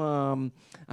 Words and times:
un, 0.00 0.50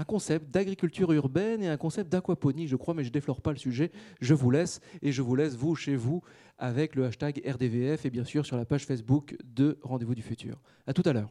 concept 0.07 0.51
d'agriculture 0.51 1.11
urbaine 1.11 1.63
et 1.63 1.67
un 1.67 1.77
concept 1.77 2.11
d'aquaponie, 2.11 2.67
je 2.67 2.75
crois, 2.75 2.93
mais 2.93 3.03
je 3.03 3.11
déflore 3.11 3.41
pas 3.41 3.51
le 3.51 3.57
sujet. 3.57 3.91
Je 4.19 4.33
vous 4.33 4.51
laisse 4.51 4.81
et 5.01 5.11
je 5.11 5.21
vous 5.21 5.35
laisse, 5.35 5.55
vous, 5.55 5.75
chez 5.75 5.95
vous, 5.95 6.21
avec 6.57 6.95
le 6.95 7.05
hashtag 7.05 7.41
RDVF 7.45 8.05
et 8.05 8.09
bien 8.09 8.23
sûr 8.23 8.45
sur 8.45 8.57
la 8.57 8.65
page 8.65 8.85
Facebook 8.85 9.35
de 9.43 9.79
Rendez-vous 9.81 10.15
du 10.15 10.21
futur. 10.21 10.61
À 10.87 10.93
tout 10.93 11.03
à 11.05 11.13
l'heure. 11.13 11.29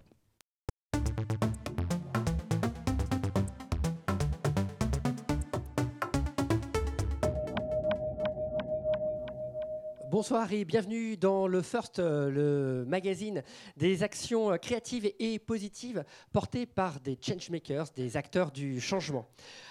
Bonsoir 10.20 10.52
et 10.52 10.66
bienvenue 10.66 11.16
dans 11.16 11.46
le 11.46 11.62
First, 11.62 11.98
euh, 11.98 12.28
le 12.28 12.84
magazine 12.84 13.42
des 13.78 14.02
actions 14.02 14.52
euh, 14.52 14.58
créatives 14.58 15.10
et 15.18 15.38
positives 15.38 16.04
portées 16.30 16.66
par 16.66 17.00
des 17.00 17.16
changemakers, 17.18 17.86
des 17.96 18.18
acteurs 18.18 18.50
du 18.50 18.82
changement. 18.82 19.26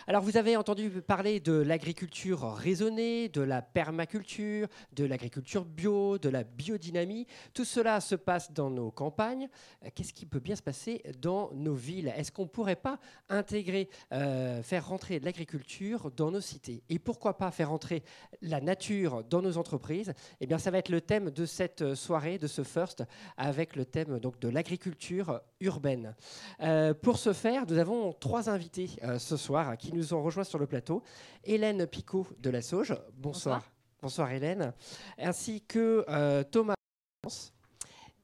Alors 0.08 0.24
vous 0.24 0.38
avez 0.38 0.58
entendu 0.58 0.90
parler 1.04 1.40
de 1.40 1.54
l'agriculture 1.54 2.52
raisonnée, 2.54 3.30
de 3.30 3.42
la 3.42 3.62
permaculture, 3.62 4.68
de 4.94 5.06
l'agriculture 5.06 5.66
bio, 5.66 6.18
de 6.18 6.30
la 6.30 6.44
biodynamie. 6.44 7.28
Tout 7.54 7.64
cela 7.64 8.02
se 8.02 8.16
passe 8.16 8.52
dans 8.52 8.72
nos 8.72 8.90
campagnes. 8.90 9.50
Euh, 9.86 9.90
qu'est-ce 9.94 10.14
qui 10.14 10.26
peut 10.26 10.40
bien 10.40 10.56
se 10.56 10.64
passer 10.64 11.04
dans 11.22 11.52
nos 11.54 11.76
villes? 11.76 12.12
Est-ce 12.18 12.32
qu'on 12.32 12.46
ne 12.46 12.48
pourrait 12.48 12.76
pas 12.76 12.98
intégrer, 13.30 13.88
faire 14.10 14.88
rentrer 14.88 15.20
l'agriculture 15.20 16.10
dans 16.10 16.32
nos 16.32 16.42
cités? 16.42 16.82
Et 16.90 16.98
pourquoi 16.98 17.38
pas 17.38 17.52
faire 17.52 17.70
rentrer 17.70 18.02
la 18.42 18.62
nature 18.62 19.24
dans 19.26 19.44
nos 19.44 19.58
entreprises? 19.58 20.12
Eh 20.42 20.48
bien 20.48 20.58
ça 20.58 20.72
va 20.72 20.78
être 20.78 20.90
le 20.90 21.02
thème 21.02 21.32
de 21.32 21.46
cette 21.46 21.96
soirée, 21.96 22.38
de 22.38 22.48
ce 22.48 22.64
First, 22.64 23.04
avec 23.38 23.76
le 23.76 23.86
thème 23.86 24.20
donc, 24.20 24.40
de 24.40 24.50
l'agriculture 24.50 25.42
urbaine. 25.60 26.16
Euh, 26.62 26.94
pour 26.94 27.18
ce 27.18 27.34
faire, 27.34 27.66
nous 27.68 27.78
avons 27.78 28.14
trois 28.14 28.50
invités 28.50 28.90
ce 29.18 29.38
soir 29.38 29.78
qui 29.78 29.94
nous 29.94 30.14
ont 30.14 30.24
rejoints 30.24 30.44
sur 30.44 30.60
le 30.60 30.68
plateau. 30.68 31.04
Hélène 31.44 31.86
Picot 31.88 32.28
de 32.40 32.50
la 32.50 32.62
Sauge, 32.62 32.96
bonsoir. 33.18 33.64
Bonsoir, 34.02 34.32
Hélène. 34.32 34.72
Ainsi 35.18 35.62
que 35.62 36.06
euh, 36.08 36.42
Thomas 36.44 36.76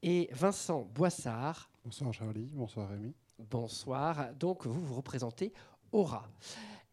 et 0.02 0.30
Vincent 0.32 0.88
Boissard. 0.94 1.68
Bonsoir 1.84 2.14
Charlie, 2.14 2.50
bonsoir 2.54 2.88
Rémi. 2.88 3.14
Bonsoir. 3.38 4.32
Donc 4.38 4.66
vous 4.66 4.80
vous 4.80 4.94
représentez 4.94 5.52
Aura. 5.92 6.30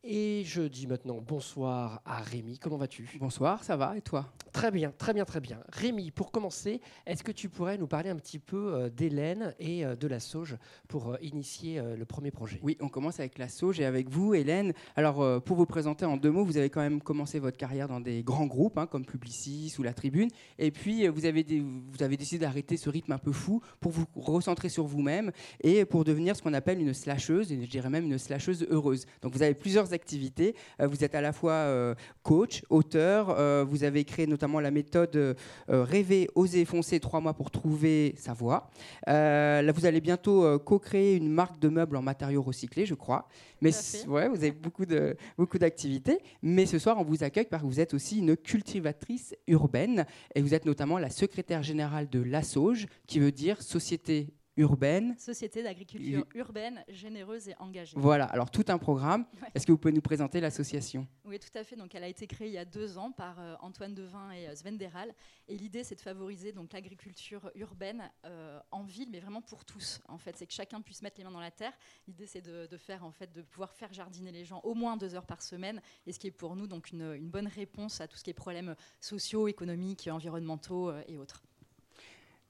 Et 0.06 0.44
je 0.44 0.64
dis 0.64 0.86
maintenant 0.86 1.24
bonsoir 1.26 2.02
à 2.04 2.18
Rémi. 2.18 2.60
Comment 2.60 2.76
vas-tu? 2.76 3.08
Bonsoir, 3.22 3.64
ça 3.64 3.78
va 3.78 3.96
et 3.96 4.02
toi? 4.02 4.34
Très 4.52 4.70
bien, 4.70 4.92
très 4.98 5.14
bien, 5.14 5.24
très 5.24 5.40
bien. 5.40 5.60
Rémi, 5.70 6.12
pour 6.12 6.30
commencer, 6.30 6.82
est-ce 7.06 7.24
que 7.24 7.32
tu 7.32 7.48
pourrais 7.48 7.78
nous 7.78 7.88
parler 7.88 8.10
un 8.10 8.18
petit 8.18 8.38
peu 8.38 8.74
euh, 8.74 8.90
d'Hélène 8.90 9.56
et 9.60 9.86
euh, 9.86 9.96
de 9.96 10.08
la 10.08 10.20
Sauge 10.20 10.58
pour 10.90 11.14
euh, 11.14 11.18
initier 11.22 11.82
le 11.98 12.04
premier 12.04 12.32
projet? 12.32 12.60
Oui, 12.62 12.76
on 12.82 12.90
commence 12.90 13.22
avec 13.22 13.38
la 13.38 13.48
Sauge 13.48 13.80
et 13.80 13.86
avec 13.86 14.10
vous, 14.10 14.34
Hélène. 14.34 14.74
Alors, 14.98 15.42
pour 15.42 15.56
vous 15.56 15.66
présenter 15.66 16.04
en 16.04 16.18
deux 16.18 16.32
mots, 16.32 16.44
vous 16.44 16.58
avez 16.58 16.70
quand 16.70 16.82
même 16.82 17.02
commencé 17.02 17.40
votre 17.40 17.56
carrière 17.56 17.88
dans 17.88 18.02
des 18.02 18.24
grands 18.24 18.46
groupes 18.46 18.78
hein, 18.78 18.88
comme 18.88 19.06
Publicis 19.06 19.74
ou 19.80 19.84
La 19.84 19.94
Tribune. 19.94 20.28
Et 20.60 20.72
puis, 20.72 21.08
vous 21.08 21.26
avez, 21.26 21.44
vous 21.44 22.04
avez 22.04 22.18
décidé 22.18 22.40
d'arrêter 22.40 22.76
ce 22.76 22.90
rythme 22.90 23.14
un 23.14 23.18
peu 23.18 23.32
fou 23.32 23.62
pour 23.80 23.94
vous 23.94 24.06
recentrer 24.16 24.68
sur 24.68 24.86
vous-même 24.86 25.32
et 25.62 25.86
pour 25.86 26.04
devenir 26.04 26.36
ce 26.36 26.42
qu'on 26.42 26.54
appelle 26.54 26.82
une 26.82 26.94
slasheuse, 26.94 27.54
et 27.54 27.62
je 27.62 27.70
dirais 27.70 27.90
même 27.90 28.04
une 28.04 28.18
slasheuse 28.18 28.68
heureuse. 28.70 29.06
Donc, 29.22 29.34
vous 29.34 29.42
avez 29.42 29.54
plusieurs 29.54 29.93
activités. 29.94 30.56
Euh, 30.82 30.88
vous 30.88 31.04
êtes 31.04 31.16
à 31.16 31.22
la 31.22 31.34
fois 31.34 31.54
euh, 31.54 31.96
coach, 32.24 32.64
auteur, 32.70 33.30
euh, 33.30 33.66
vous 33.68 33.84
avez 33.84 34.04
créé 34.04 34.28
notamment 34.28 34.60
la 34.60 34.72
méthode 34.72 35.36
Rêver, 35.68 36.30
oser, 36.36 36.66
foncer, 36.66 37.00
trois 37.00 37.20
mois 37.20 37.34
pour 37.34 37.52
trouver 37.52 38.16
sa 38.18 38.34
voie. 38.34 38.70
là, 39.08 39.72
vous 39.72 39.86
allez 39.86 40.02
bientôt 40.02 40.60
co-créer 40.60 41.16
une 41.16 41.30
marque 41.30 41.60
de 41.60 41.70
meubles 41.70 41.96
en 41.96 42.02
matériaux 42.02 42.42
recyclés, 42.42 42.86
je 42.86 42.94
crois. 42.94 43.28
Mais 43.62 43.72
ouais, 44.08 44.28
vous 44.28 44.38
avez 44.38 44.52
beaucoup 44.52 44.86
de 44.86 45.16
beaucoup 45.38 45.58
d'activités. 45.58 46.20
Mais 46.42 46.66
ce 46.66 46.80
soir, 46.80 46.98
on 47.00 47.04
vous 47.04 47.24
accueille 47.24 47.46
parce 47.46 47.64
que 47.64 47.68
vous 47.68 47.80
êtes 47.80 47.94
aussi 47.94 48.20
une 48.20 48.36
cultivatrice 48.36 49.36
urbaine 49.48 50.06
et 50.36 50.42
vous 50.42 50.54
êtes 50.54 50.66
notamment 50.66 50.98
la 50.98 51.10
secrétaire 51.10 51.64
générale 51.64 52.10
de 52.10 52.22
l'ASSOGE, 52.22 52.88
qui 53.08 53.20
veut 53.20 53.32
dire 53.32 53.62
Société 53.62 54.34
urbaine. 54.58 55.16
Société 55.18 55.64
d'agriculture 55.64 56.26
urbaine, 56.36 56.84
généreuse 56.88 57.50
et 57.50 57.56
engagée. 57.60 57.96
Voilà, 57.98 58.26
alors 58.26 58.52
tout 58.52 58.66
un 58.68 58.78
programme. 58.78 59.26
Est-ce 59.56 59.66
que 59.66 59.72
vous 59.72 59.78
pouvez 59.78 59.94
nous 59.94 60.02
présenter 60.02 60.40
l'association? 60.40 61.08
Oui, 61.26 61.40
tout 61.40 61.58
à 61.58 61.64
fait. 61.64 61.76
Donc, 61.76 61.96
elle 61.96 62.04
a 62.04 62.08
été 62.08 62.28
créée 62.28 62.48
il 62.48 62.54
y 62.54 62.58
a 62.58 62.66
deux 62.66 62.98
ans 62.98 63.12
par 63.12 63.40
euh, 63.40 63.56
Antoine 63.62 63.94
Devin 63.94 64.32
et 64.32 64.48
euh, 64.48 64.56
Sven 64.56 64.78
Deral. 64.78 65.14
Et 65.48 65.58
l'idée, 65.58 65.84
c'est 65.84 65.96
de 65.96 66.02
favoriser 66.02 66.52
donc 66.52 66.74
l'agriculture 66.74 67.52
urbaine 67.56 68.10
euh, 68.26 68.60
en 68.72 68.84
ville, 68.84 69.10
mais 69.12 69.20
vraiment 69.20 69.42
pour 69.42 69.66
tous. 69.66 70.02
En 70.08 70.18
fait, 70.18 70.38
c'est 70.38 70.46
que 70.46 70.54
chacun 70.54 70.82
puisse 70.82 71.02
mettre 71.02 71.18
les 71.18 71.24
mains 71.24 71.32
dans 71.32 71.40
la 71.40 71.52
terre. 71.52 71.74
L'idée, 72.08 72.28
c'est 72.28 72.42
de, 72.42 72.78
faire, 72.78 73.04
en 73.04 73.12
fait, 73.12 73.32
de 73.32 73.42
pouvoir 73.42 73.74
faire 73.74 73.92
jardiner 73.94 74.32
les 74.32 74.46
gens 74.46 74.62
au 74.64 74.74
moins 74.74 74.98
deux 74.98 75.16
heures 75.16 75.26
par 75.26 75.42
semaine. 75.42 75.82
Et 76.06 76.12
ce 76.12 76.20
qui 76.20 76.28
est 76.28 76.32
pour 76.32 76.56
nous 76.56 76.68
donc 76.68 76.92
une, 76.92 77.14
une 77.14 77.30
bonne 77.30 77.48
réponse 77.48 78.02
à 78.02 78.08
tout 78.08 78.18
ce 78.18 78.24
qui 78.24 78.30
est 78.30 78.34
problèmes 78.34 78.76
sociaux, 79.00 79.48
économiques, 79.48 80.10
environnementaux 80.12 80.92
et 81.08 81.18
autres. 81.18 81.42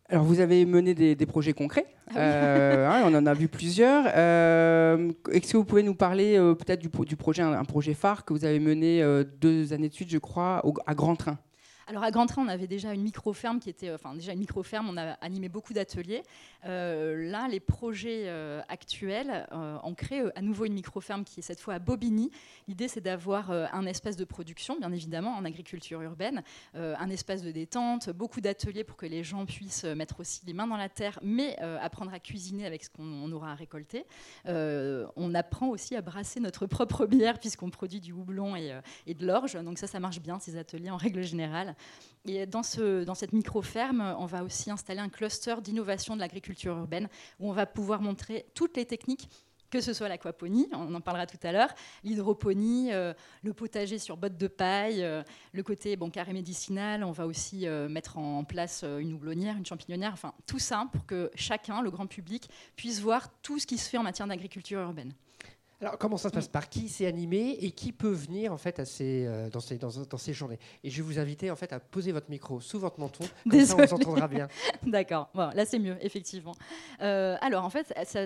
Alors, 0.10 0.26
vous 0.26 0.40
avez 0.42 0.66
mené 0.66 0.94
des, 0.94 1.26
projets 1.26 1.54
concrets. 1.54 1.86
Ah 2.10 2.20
euh, 2.20 2.88
hein, 2.88 3.04
on 3.06 3.16
en 3.16 3.26
a 3.26 3.34
vu 3.34 3.48
plusieurs. 3.48 4.06
Euh, 4.16 5.12
est-ce 5.32 5.54
que 5.54 5.58
vous 5.58 5.64
pouvez 5.64 5.84
nous 5.84 5.96
parler 5.96 6.38
euh, 6.38 6.54
peut-être 6.54 6.82
du, 6.82 6.90
projet, 7.16 7.42
un, 7.42 7.64
projet 7.64 7.94
phare 7.94 8.26
que 8.26 8.34
vous 8.34 8.46
avez 8.46 8.60
mené 8.60 9.04
deux 9.40 9.74
années 9.74 9.90
de 9.90 9.94
suite, 9.94 10.10
je 10.10 10.18
crois, 10.18 10.62
à 10.86 10.94
Grand 10.94 11.16
Train? 11.16 11.38
Alors 11.88 12.04
à 12.04 12.12
Grand 12.12 12.26
Train, 12.26 12.44
on 12.44 12.48
avait 12.48 12.68
déjà 12.68 12.94
une 12.94 13.02
micro-ferme 13.02 13.60
qui 13.60 13.70
était, 13.70 13.92
enfin 13.92 14.14
déjà 14.14 14.32
une 14.32 14.40
micro-ferme, 14.40 14.88
on 14.90 14.98
a 14.98 15.14
animé 15.22 15.50
beaucoup 15.50 15.74
d'ateliers. 15.74 16.24
Euh, 16.66 17.30
là, 17.30 17.48
les 17.50 17.60
projets 17.60 18.24
euh, 18.28 18.62
actuels, 18.70 19.48
euh, 19.52 19.78
on 19.84 19.94
crée 19.94 20.22
à 20.36 20.42
nouveau 20.42 20.66
une 20.66 20.74
micro-ferme 20.74 21.26
qui 21.26 21.42
est 21.42 21.44
cette 21.44 21.60
fois 21.60 21.74
à 21.74 21.80
Bobigny. 21.80 22.32
L'idée, 22.68 22.88
c'est 22.88 23.02
d'avoir 23.02 23.52
un 23.52 23.86
espace 23.86 24.16
de 24.16 24.24
production, 24.24 24.78
bien 24.80 24.92
évidemment, 24.92 25.36
en 25.36 25.44
agriculture 25.44 26.02
urbaine, 26.02 26.44
un 26.76 27.10
espace 27.10 27.42
de 27.42 27.52
détente, 27.52 28.10
beaucoup 28.10 28.40
d'ateliers 28.40 28.84
pour 28.84 28.96
que 28.96 29.06
les 29.06 29.24
gens 29.24 29.46
puissent 29.46 29.84
mettre 29.84 30.22
aussi 30.22 30.42
les 30.46 30.54
mains 30.54 30.68
dans 30.68 30.78
la 30.78 30.90
terre, 30.90 31.20
mais 31.22 31.58
apprendre 31.58 32.14
à 32.14 32.20
cuisiner 32.20 32.66
avec 32.66 32.84
ce 32.84 32.90
qu'on 32.90 33.32
aura 33.32 33.56
récolté. 33.56 34.06
on 34.46 35.36
apprend 35.36 35.68
aussi 35.68 35.96
à 35.96 36.02
brasser 36.02 36.40
notre 36.40 36.66
propre 36.66 37.06
bière 37.06 37.40
puisqu'on 37.40 37.70
produit 37.70 38.00
du 38.00 38.14
houblon 38.14 38.56
et, 38.56 38.80
et 39.08 39.14
de 39.14 39.26
l'orge. 39.26 39.54
Donc 39.62 39.78
ça, 39.78 39.88
ça 39.88 40.00
marche 40.00 40.22
bien, 40.22 40.40
ces 40.40 40.58
ateliers 40.58 40.90
en 40.90 40.98
règle 40.98 41.24
générale. 41.24 41.73
Et 42.26 42.46
dans, 42.46 42.64
ce, 42.64 43.04
dans 43.04 43.16
cette 43.16 43.34
micro-ferme, 43.34 44.16
on 44.18 44.26
va 44.26 44.44
aussi 44.44 44.72
installer 44.72 45.02
un 45.02 45.10
cluster 45.10 45.56
d'innovation 45.62 46.16
de 46.16 46.22
l'agriculture 46.22 46.78
urbaine 46.78 47.10
où 47.40 47.50
on 47.50 47.54
va 47.54 47.66
pouvoir 47.66 48.02
montrer 48.02 48.46
toutes 48.54 48.78
les 48.78 48.86
techniques 48.86 49.30
que 49.74 49.82
ce 49.82 49.92
soit 49.92 50.08
l'aquaponie, 50.08 50.70
on 50.72 50.94
en 50.94 51.02
parlera 51.02 51.26
tout 51.26 51.40
à 51.42 51.52
l'heure, 51.52 51.74
l'hydroponie, 52.04 52.94
euh, 52.94 53.12
le 53.42 53.54
potager 53.54 53.98
sur 53.98 54.18
bottes 54.18 54.38
de 54.38 54.46
paille, 54.46 55.04
euh, 55.04 55.24
le 55.52 55.64
côté 55.64 55.96
bon, 55.96 56.12
carré 56.12 56.32
médicinal, 56.32 57.04
on 57.04 57.12
va 57.12 57.26
aussi 57.26 57.66
euh, 57.66 57.90
mettre 57.90 58.20
en 58.20 58.44
place 58.44 58.86
une 59.00 59.14
houblonnière, 59.14 59.58
une 59.58 59.66
champignonnière, 59.66 60.12
enfin 60.14 60.36
tout 60.46 60.60
ça 60.60 60.88
pour 60.92 61.08
que 61.08 61.32
chacun, 61.34 61.82
le 61.82 61.90
grand 61.90 62.06
public, 62.06 62.52
puisse 62.76 63.00
voir 63.00 63.30
tout 63.42 63.58
ce 63.58 63.66
qui 63.66 63.80
se 63.80 63.90
fait 63.90 63.98
en 63.98 64.04
matière 64.04 64.28
d'agriculture 64.28 64.80
urbaine. 64.80 65.12
Alors, 65.84 65.98
comment 65.98 66.16
ça 66.16 66.30
se 66.30 66.34
passe? 66.34 66.48
Par 66.48 66.70
qui 66.70 66.88
c'est 66.88 67.06
animé 67.06 67.58
et 67.60 67.72
qui 67.72 67.92
peut 67.92 68.14
venir 68.14 68.54
en 68.54 68.58
fait 68.58 68.80
à 68.80 68.86
ces, 68.86 69.26
euh, 69.26 69.50
dans, 69.50 69.60
ces, 69.60 69.78
dans, 69.78 70.18
ces 70.18 70.34
journées? 70.34 70.58
Et 70.82 70.90
je 70.90 70.96
vais 70.96 71.02
vous 71.02 71.20
inviter 71.20 71.52
en 71.52 71.58
fait 71.58 71.74
à 71.74 71.82
poser 71.82 72.14
votre 72.14 72.30
micro 72.30 72.62
sous 72.62 72.80
votre 72.80 73.02
menton, 73.02 73.26
comme 73.50 73.66
ça 73.66 73.76
on 73.78 73.86
vous 73.86 73.94
entendra 73.94 74.30
bien. 74.30 74.48
D'accord, 74.84 75.28
bon, 75.36 75.50
là 75.54 75.66
c'est 75.66 75.80
mieux, 75.80 75.98
effectivement. 76.00 76.56
Euh, 77.02 77.36
alors 77.42 77.66
en 77.66 77.70
fait, 77.70 77.94
ça 78.06 78.26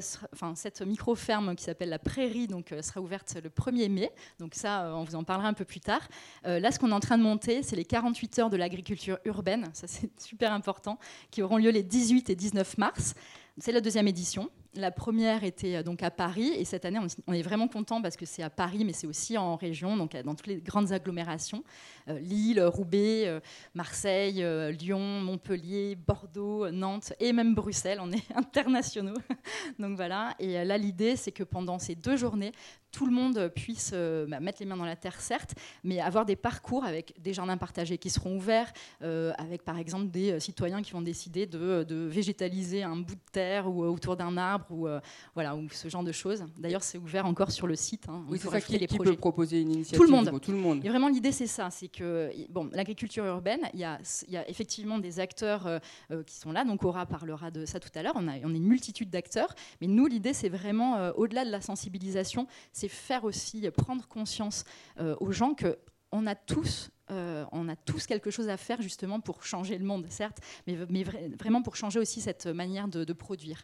cette 0.53 0.81
micro-ferme 0.84 1.56
qui 1.56 1.63
s'appelle 1.63 1.90
la 1.90 1.97
Prairie 1.97 2.45
donc, 2.45 2.72
euh, 2.72 2.84
sera 2.84 3.01
ouverte 3.01 3.35
le 3.44 3.50
1er 3.50 3.89
mai, 3.89 4.12
donc 4.38 4.53
ça 4.53 4.94
on 4.94 5.03
vous 5.03 5.16
en 5.16 5.24
parlera 5.24 5.47
un 5.47 5.53
peu 5.53 5.66
plus 5.66 5.79
tard. 5.79 6.07
là 6.44 6.72
ce 6.72 6.78
qu'on 6.78 6.91
est 6.91 6.94
en 6.94 7.00
train 7.00 7.18
de 7.18 7.24
monter, 7.24 7.63
c'est 7.63 7.75
les 7.75 7.85
48 7.85 8.38
heures 8.38 8.50
de 8.51 8.57
l'agriculture 8.57 9.18
urbaine, 9.25 9.72
ça 9.74 9.88
c'est 9.88 10.12
super 10.22 10.53
important, 10.53 11.00
qui 11.31 11.41
auront 11.41 11.57
lieu 11.57 11.72
les 11.72 11.81
18 11.81 12.29
et 12.29 12.35
19 12.35 12.78
mars. 12.78 13.16
C'est 13.59 13.72
la 13.72 13.81
deuxième 13.81 14.07
édition. 14.07 14.51
La 14.77 14.91
première 14.91 15.43
était 15.43 15.77
euh, 15.77 15.83
donc 15.83 16.03
à 16.03 16.11
Paris. 16.11 16.49
Et 16.55 16.63
cette 16.63 16.85
année 16.85 16.99
on 17.25 17.33
est 17.33 17.41
vraiment 17.41 17.67
content 17.67 18.01
parce 18.01 18.15
que 18.15 18.25
c'est 18.25 18.44
à 18.44 18.50
Paris 18.51 18.85
mais 18.85 18.94
c'est 18.94 19.07
aussi 19.07 19.38
en 19.38 19.56
région, 19.56 19.97
donc 19.97 20.13
euh, 20.13 20.21
dans 20.21 20.35
toutes 20.35 20.47
les 20.47 20.57
grandes 20.57 20.91
agglomérations, 20.91 21.63
euh, 22.09 22.19
Lille, 22.19 22.62
Roubaix, 22.62 23.41
Marseille, 23.74 24.45
Lyon, 24.79 25.21
Montpellier, 25.21 25.95
Bordeaux, 25.95 26.69
Nantes 26.69 27.13
et 27.19 27.33
même 27.33 27.56
Bruxelles, 27.56 28.00
on 28.01 28.12
est 28.12 28.24
internationaux. 28.35 29.18
donc 29.79 29.95
voilà, 29.95 30.35
et 30.39 30.63
là 30.63 30.77
l'idée 30.77 31.15
c'est 31.15 31.31
que 31.31 31.44
pendant 31.44 31.79
ces 31.79 31.95
deux 31.95 32.15
journées, 32.15 32.51
tout 32.91 33.06
le 33.06 33.12
monde 33.12 33.51
puisse 33.53 33.94
bah, 33.94 34.39
mettre 34.39 34.59
les 34.59 34.65
mains 34.65 34.77
dans 34.77 34.85
la 34.85 34.95
terre, 34.95 35.19
certes, 35.19 35.53
mais 35.83 36.00
avoir 36.00 36.25
des 36.25 36.35
parcours 36.35 36.85
avec 36.85 37.13
des 37.19 37.33
jardins 37.33 37.57
partagés 37.57 37.97
qui 37.97 38.09
seront 38.09 38.38
ouverts, 38.38 38.71
avec 39.01 39.63
par 39.63 39.77
exemple 39.77 40.07
des 40.07 40.39
citoyens 40.39 40.81
qui 40.81 40.91
vont 40.91 41.01
décider 41.01 41.45
de, 41.45 41.83
de 41.83 41.95
végétaliser 41.95 42.83
un 42.83 42.95
bout 42.95 43.15
de 43.15 43.31
terre 43.31 43.68
ou 43.68 43.83
autour 43.83 44.15
d'un 44.15 44.38
arbre 44.38 44.66
ou, 44.71 44.87
voilà, 45.33 45.55
ou 45.55 45.67
ce 45.69 45.89
genre 45.89 46.03
de 46.03 46.11
choses. 46.11 46.43
D'ailleurs, 46.57 46.83
c'est 46.83 46.97
ouvert 46.97 47.25
encore 47.25 47.51
sur 47.51 47.67
le 47.67 47.75
site. 47.75 48.07
Hein. 48.09 48.23
Oui, 48.29 48.39
c'est 48.41 48.49
ça 48.49 48.61
qui, 48.61 48.77
les 48.77 48.87
peut 48.87 49.15
proposer 49.15 49.61
une 49.61 49.71
initiative 49.71 49.97
Tout 49.97 50.03
le 50.03 50.11
monde. 50.11 50.41
tout 50.41 50.51
le 50.51 50.57
monde. 50.57 50.85
Et 50.85 50.89
vraiment, 50.89 51.07
l'idée, 51.07 51.31
c'est 51.31 51.47
ça. 51.47 51.69
C'est 51.69 51.87
que 51.87 52.31
bon, 52.49 52.69
l'agriculture 52.73 53.25
urbaine, 53.25 53.61
il 53.73 53.79
y, 53.79 53.83
a, 53.83 53.99
y 54.27 54.37
a 54.37 54.47
effectivement 54.49 54.99
des 54.99 55.19
acteurs 55.19 55.79
qui 56.25 56.35
sont 56.35 56.51
là. 56.51 56.65
Donc, 56.65 56.83
Aura 56.83 57.05
parlera 57.05 57.51
de 57.51 57.65
ça 57.65 57.79
tout 57.79 57.89
à 57.95 58.03
l'heure. 58.03 58.13
On 58.15 58.27
a, 58.27 58.37
on 58.43 58.53
a 58.53 58.57
une 58.57 58.67
multitude 58.67 59.09
d'acteurs. 59.09 59.53
Mais 59.81 59.87
nous, 59.87 60.07
l'idée, 60.07 60.33
c'est 60.33 60.49
vraiment, 60.49 61.09
au-delà 61.15 61.45
de 61.45 61.51
la 61.51 61.61
sensibilisation, 61.61 62.47
c'est 62.71 62.89
faire 62.89 63.23
aussi 63.23 63.69
prendre 63.71 64.07
conscience 64.07 64.63
aux 64.99 65.31
gens 65.31 65.53
que 65.53 65.77
on 66.11 66.25
a 66.25 66.35
tous 66.35 66.89
euh, 67.09 67.45
on 67.53 67.69
a 67.69 67.75
tous 67.75 68.05
quelque 68.05 68.31
chose 68.31 68.49
à 68.49 68.57
faire 68.57 68.81
justement 68.81 69.21
pour 69.21 69.43
changer 69.43 69.77
le 69.77 69.85
monde, 69.85 70.05
certes, 70.09 70.39
mais, 70.65 70.75
vraiment 71.05 71.61
pour 71.61 71.75
changer 71.77 71.99
aussi 71.99 72.19
cette 72.19 72.47
manière 72.47 72.87
de 72.87 73.13
produire. 73.13 73.63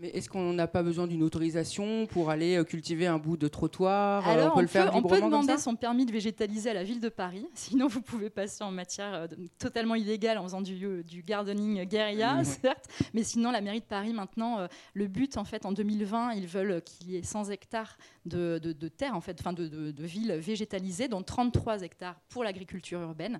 Mais 0.00 0.08
est-ce 0.08 0.28
qu'on 0.28 0.52
n'a 0.52 0.66
pas 0.66 0.82
besoin 0.82 1.06
d'une 1.06 1.22
autorisation 1.22 2.06
pour 2.06 2.30
aller 2.30 2.56
euh, 2.56 2.64
cultiver 2.64 3.06
un 3.06 3.18
bout 3.18 3.36
de 3.36 3.46
trottoir 3.46 4.26
euh, 4.26 4.32
Alors, 4.32 4.52
on 4.52 4.56
peut, 4.56 4.62
le 4.62 4.66
faire 4.66 4.90
on 4.94 5.02
peut 5.02 5.20
demander 5.20 5.56
son 5.58 5.76
permis 5.76 6.06
de 6.06 6.12
végétaliser 6.12 6.70
à 6.70 6.74
la 6.74 6.82
ville 6.82 7.00
de 7.00 7.08
Paris. 7.08 7.46
Sinon, 7.54 7.86
vous 7.86 8.00
pouvez 8.00 8.30
passer 8.30 8.64
en 8.64 8.72
matière 8.72 9.14
euh, 9.14 9.26
totalement 9.58 9.94
illégale 9.94 10.38
en 10.38 10.44
faisant 10.44 10.60
du, 10.60 11.04
du 11.04 11.22
gardening 11.22 11.84
guérilla, 11.84 12.42
certes. 12.44 12.88
Mais 13.14 13.22
sinon, 13.22 13.50
la 13.52 13.60
mairie 13.60 13.80
de 13.80 13.84
Paris, 13.84 14.12
maintenant, 14.12 14.66
le 14.94 15.06
but, 15.06 15.36
en 15.36 15.44
fait, 15.44 15.66
en 15.66 15.72
2020, 15.72 16.32
ils 16.32 16.46
veulent 16.46 16.82
qu'il 16.82 17.10
y 17.10 17.16
ait 17.16 17.22
100 17.22 17.50
hectares 17.50 17.96
de, 18.26 18.58
terre, 18.88 19.14
en 19.14 19.20
fait, 19.20 19.36
enfin, 19.40 19.52
de, 19.52 19.68
de, 19.68 20.04
villes 20.04 20.32
végétalisées, 20.32 21.08
dont 21.08 21.22
33 21.22 21.82
hectares 21.82 22.18
pour 22.28 22.44
l'agriculture 22.44 23.00
urbaine. 23.00 23.36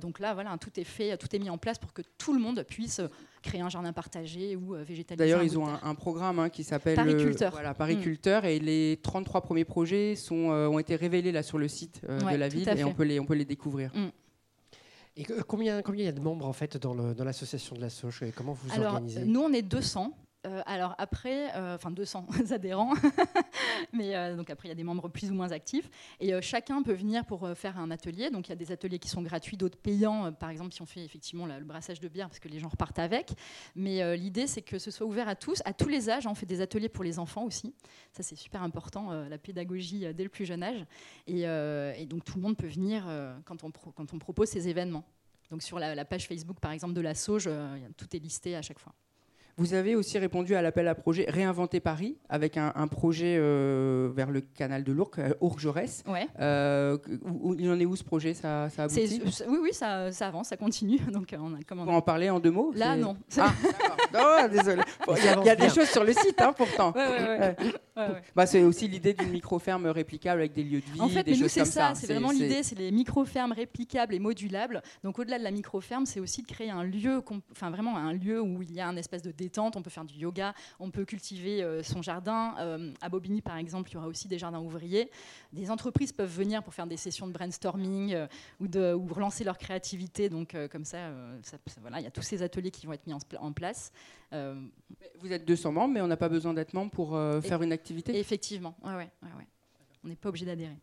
donc 0.00 0.20
là, 0.20 0.34
voilà, 0.34 0.56
tout 0.58 0.78
est 0.78 0.84
fait, 0.84 1.16
tout 1.16 1.34
est 1.34 1.38
mis 1.38 1.50
en 1.50 1.58
place 1.58 1.78
pour 1.78 1.92
que 1.92 2.02
tout 2.18 2.32
le 2.32 2.40
monde 2.40 2.64
puisse 2.68 3.00
créer 3.46 3.60
un 3.60 3.68
jardin 3.68 3.92
partagé 3.92 4.56
ou 4.56 4.74
végétaliser. 4.74 5.16
D'ailleurs, 5.16 5.42
ils 5.42 5.58
ont 5.58 5.66
un 5.66 5.94
programme 5.94 6.38
hein, 6.38 6.48
qui 6.50 6.64
s'appelle 6.64 6.96
Pariculteur. 6.96 7.52
voilà, 7.52 7.74
Pariculteur 7.74 8.42
mm. 8.42 8.46
et 8.46 8.58
les 8.58 9.00
33 9.02 9.40
premiers 9.40 9.64
projets 9.64 10.16
sont, 10.16 10.50
euh, 10.50 10.68
ont 10.68 10.78
été 10.78 10.96
révélés 10.96 11.32
là 11.32 11.42
sur 11.42 11.58
le 11.58 11.68
site 11.68 12.02
euh, 12.08 12.18
de 12.18 12.36
la 12.36 12.48
ville 12.48 12.68
et 12.68 12.84
on 12.84 12.92
peut 12.92 13.04
les, 13.04 13.20
on 13.20 13.24
peut 13.24 13.34
les 13.34 13.44
découvrir. 13.44 13.90
Mm. 13.94 14.08
Et 15.18 15.24
combien, 15.46 15.80
combien 15.80 16.02
il 16.02 16.06
y 16.06 16.10
a 16.10 16.12
de 16.12 16.20
membres 16.20 16.46
en 16.46 16.52
fait 16.52 16.76
dans 16.76 16.94
l'association 17.24 17.74
de 17.74 17.80
la 17.80 17.88
Soche 17.88 18.22
et 18.22 18.32
comment 18.32 18.52
vous 18.52 18.68
vous 18.68 18.82
organisez? 18.82 19.24
Nous, 19.24 19.40
on 19.40 19.52
est 19.52 19.62
200. 19.62 20.12
Euh, 20.46 20.62
alors 20.66 20.94
après, 20.98 21.54
euh, 21.56 21.74
enfin 21.74 21.90
200 21.90 22.26
adhérents, 22.50 22.94
mais 23.92 24.14
euh, 24.14 24.36
donc 24.36 24.50
après 24.50 24.68
il 24.68 24.70
y 24.70 24.72
a 24.72 24.76
des 24.76 24.84
membres 24.84 25.08
plus 25.08 25.30
ou 25.30 25.34
moins 25.34 25.50
actifs 25.50 25.90
et 26.20 26.40
chacun 26.40 26.82
peut 26.82 26.92
venir 26.92 27.24
pour 27.24 27.48
faire 27.54 27.78
un 27.78 27.90
atelier. 27.90 28.30
Donc 28.30 28.48
il 28.48 28.50
y 28.50 28.52
a 28.52 28.56
des 28.56 28.72
ateliers 28.72 28.98
qui 28.98 29.08
sont 29.08 29.22
gratuits, 29.22 29.56
d'autres 29.56 29.78
payants. 29.78 30.32
par 30.32 30.50
exemple, 30.50 30.72
si 30.72 30.82
on 30.82 30.86
fait 30.86 31.04
effectivement 31.04 31.46
le 31.46 31.64
brassage 31.64 32.00
de 32.00 32.08
bière 32.08 32.28
parce 32.28 32.38
que 32.38 32.48
les 32.48 32.58
gens 32.58 32.68
repartent 32.68 32.98
avec. 32.98 33.32
Mais 33.74 34.16
l'idée 34.16 34.46
c'est 34.46 34.62
que 34.62 34.78
ce 34.78 34.90
soit 34.90 35.06
ouvert 35.06 35.28
à 35.28 35.34
tous, 35.34 35.62
à 35.64 35.72
tous 35.72 35.88
les 35.88 36.08
âges. 36.10 36.26
On 36.26 36.34
fait 36.34 36.46
des 36.46 36.60
ateliers 36.60 36.88
pour 36.88 37.04
les 37.04 37.18
enfants 37.18 37.44
aussi. 37.44 37.74
Ça 38.12 38.22
c'est 38.22 38.36
super 38.36 38.62
important, 38.62 39.10
la 39.12 39.38
pédagogie 39.38 40.06
dès 40.14 40.22
le 40.22 40.28
plus 40.28 40.44
jeune 40.44 40.62
âge. 40.62 40.84
Et, 41.26 41.44
donc 42.06 42.24
tout 42.24 42.36
le 42.36 42.42
monde 42.42 42.56
peut 42.56 42.68
venir 42.68 43.06
quand 43.44 43.64
on, 43.64 43.70
quand 43.70 44.12
on 44.14 44.18
propose 44.18 44.48
ces 44.48 44.68
événements. 44.68 45.04
Donc 45.50 45.62
sur 45.62 45.78
la, 45.78 45.94
la, 45.94 46.04
page 46.04 46.26
Facebook 46.26 46.58
par 46.60 46.72
exemple 46.72 46.94
de 46.94 47.00
la 47.00 47.14
Sauge, 47.14 47.48
tout 47.96 48.16
est 48.16 48.18
listé 48.18 48.56
à 48.56 48.62
chaque 48.62 48.78
fois. 48.78 48.94
Vous 49.58 49.72
avez 49.72 49.96
aussi 49.96 50.18
répondu 50.18 50.54
à 50.54 50.60
l'appel 50.60 50.86
à 50.86 50.94
projet 50.94 51.24
Réinventer 51.30 51.80
Paris 51.80 52.18
avec 52.28 52.58
un, 52.58 52.88
projet 52.88 53.38
euh, 53.38 54.10
vers 54.14 54.30
le 54.30 54.42
canal 54.42 54.84
de 54.84 54.92
l'Ourcq, 54.92 55.18
euh, 55.18 55.32
Ourcq-Jaurès. 55.40 56.04
Ouais. 56.06 56.28
Euh, 56.40 56.98
il 57.58 57.70
en 57.70 57.80
est 57.80 57.86
où 57.86 57.96
ce 57.96 58.04
projet? 58.04 58.34
Ça, 58.34 58.68
ça 58.68 58.82
aboutit? 58.82 59.22
Oui, 59.48 59.58
oui, 59.62 59.70
ça, 59.72 60.12
ça, 60.12 60.26
avance, 60.26 60.48
ça 60.48 60.58
continue. 60.58 60.98
Donc, 61.10 61.34
on 61.38 61.54
a, 61.54 61.58
comment... 61.66 61.84
Pour 61.84 61.94
en 61.94 62.02
parler 62.02 62.28
en 62.28 62.38
deux 62.38 62.50
mots 62.50 62.70
Là, 62.74 62.96
non. 62.96 63.16
Ah, 63.38 63.54
non, 64.12 64.48
désolé. 64.48 64.82
Il 65.08 65.46
y 65.46 65.48
a, 65.48 65.56
des 65.56 65.70
choses 65.70 65.88
sur 65.88 66.04
le 66.04 66.12
site, 66.12 66.42
hein, 66.42 66.52
pourtant. 66.54 66.92
Ouais, 66.92 67.56
bah, 68.34 68.44
c'est 68.44 68.62
aussi 68.62 68.88
l'idée 68.88 69.14
d'une 69.14 69.30
micro-ferme 69.30 69.86
réplicable 69.86 70.40
avec 70.40 70.52
des 70.52 70.64
lieux 70.64 70.80
de 70.80 70.92
vie, 70.92 71.00
en 71.00 71.08
fait, 71.08 71.22
des 71.22 71.34
choses 71.34 71.50
c'est 71.50 71.64
ça. 71.64 71.94
C'est 71.94 72.08
vraiment 72.08 72.30
l'idée, 72.30 72.62
c'est 72.62 72.78
les 72.78 72.90
micro-fermes 72.90 73.52
réplicables 73.52 74.12
et 74.12 74.18
modulables. 74.18 74.82
Donc, 75.02 75.18
au-delà 75.18 75.38
de 75.38 75.44
la 75.44 75.50
micro-ferme, 75.50 76.04
c'est 76.04 76.20
aussi 76.20 76.42
de 76.42 76.46
créer 76.46 76.68
un 76.68 76.84
lieu, 76.84 77.22
enfin 77.52 77.70
vraiment 77.70 77.96
un 77.96 78.12
lieu 78.12 78.42
où 78.42 78.60
il 78.60 78.72
y 78.72 78.80
a 78.80 78.86
un 78.86 78.98
espèce 78.98 79.22
de 79.22 79.32
détente. 79.46 79.76
On 79.76 79.82
peut 79.82 79.90
faire 79.90 80.04
du 80.04 80.14
yoga, 80.14 80.54
on 80.80 80.90
peut 80.90 81.04
cultiver 81.04 81.62
euh, 81.62 81.82
son 81.82 82.02
jardin. 82.02 82.54
Euh, 82.58 82.92
à 83.00 83.08
Bobigny, 83.08 83.40
par 83.40 83.56
exemple, 83.56 83.90
il 83.90 83.94
y 83.94 83.96
aura 83.96 84.08
aussi 84.08 84.28
des 84.28 84.38
jardins 84.38 84.60
ouvriers. 84.60 85.10
Des 85.52 85.70
entreprises 85.70 86.12
peuvent 86.12 86.34
venir 86.34 86.62
pour 86.62 86.74
faire 86.74 86.86
des 86.86 86.96
sessions 86.96 87.26
de 87.26 87.32
brainstorming 87.32 88.14
euh, 88.14 88.26
ou, 88.60 88.68
de, 88.68 88.92
ou 88.92 89.06
relancer 89.06 89.44
leur 89.44 89.58
créativité. 89.58 90.28
Donc, 90.28 90.56
comme 90.70 90.84
ça, 90.84 91.10
voilà, 91.80 92.00
il 92.00 92.04
y 92.04 92.06
a 92.06 92.10
tous 92.10 92.22
ces 92.22 92.42
ateliers 92.42 92.70
qui 92.70 92.86
vont 92.86 92.92
être 92.92 93.06
mis 93.06 93.14
en, 93.14 93.52
place. 93.52 93.92
Vous 94.32 95.32
êtes 95.32 95.44
200 95.44 95.72
membres, 95.72 95.94
mais 95.94 96.00
on 96.00 96.06
n'a 96.06 96.16
pas 96.16 96.28
besoin 96.28 96.52
d'être 96.52 96.74
membre 96.74 96.90
pour 96.90 97.10
faire 97.42 97.62
une 97.62 97.72
activité? 97.72 98.18
Effectivement, 98.18 98.74
ouais, 98.82 98.94
ouais, 98.94 99.10
ouais, 99.22 99.46
on 100.04 100.08
n'est 100.08 100.16
pas 100.16 100.28
obligé 100.28 100.44
d'adhérer. 100.44 100.76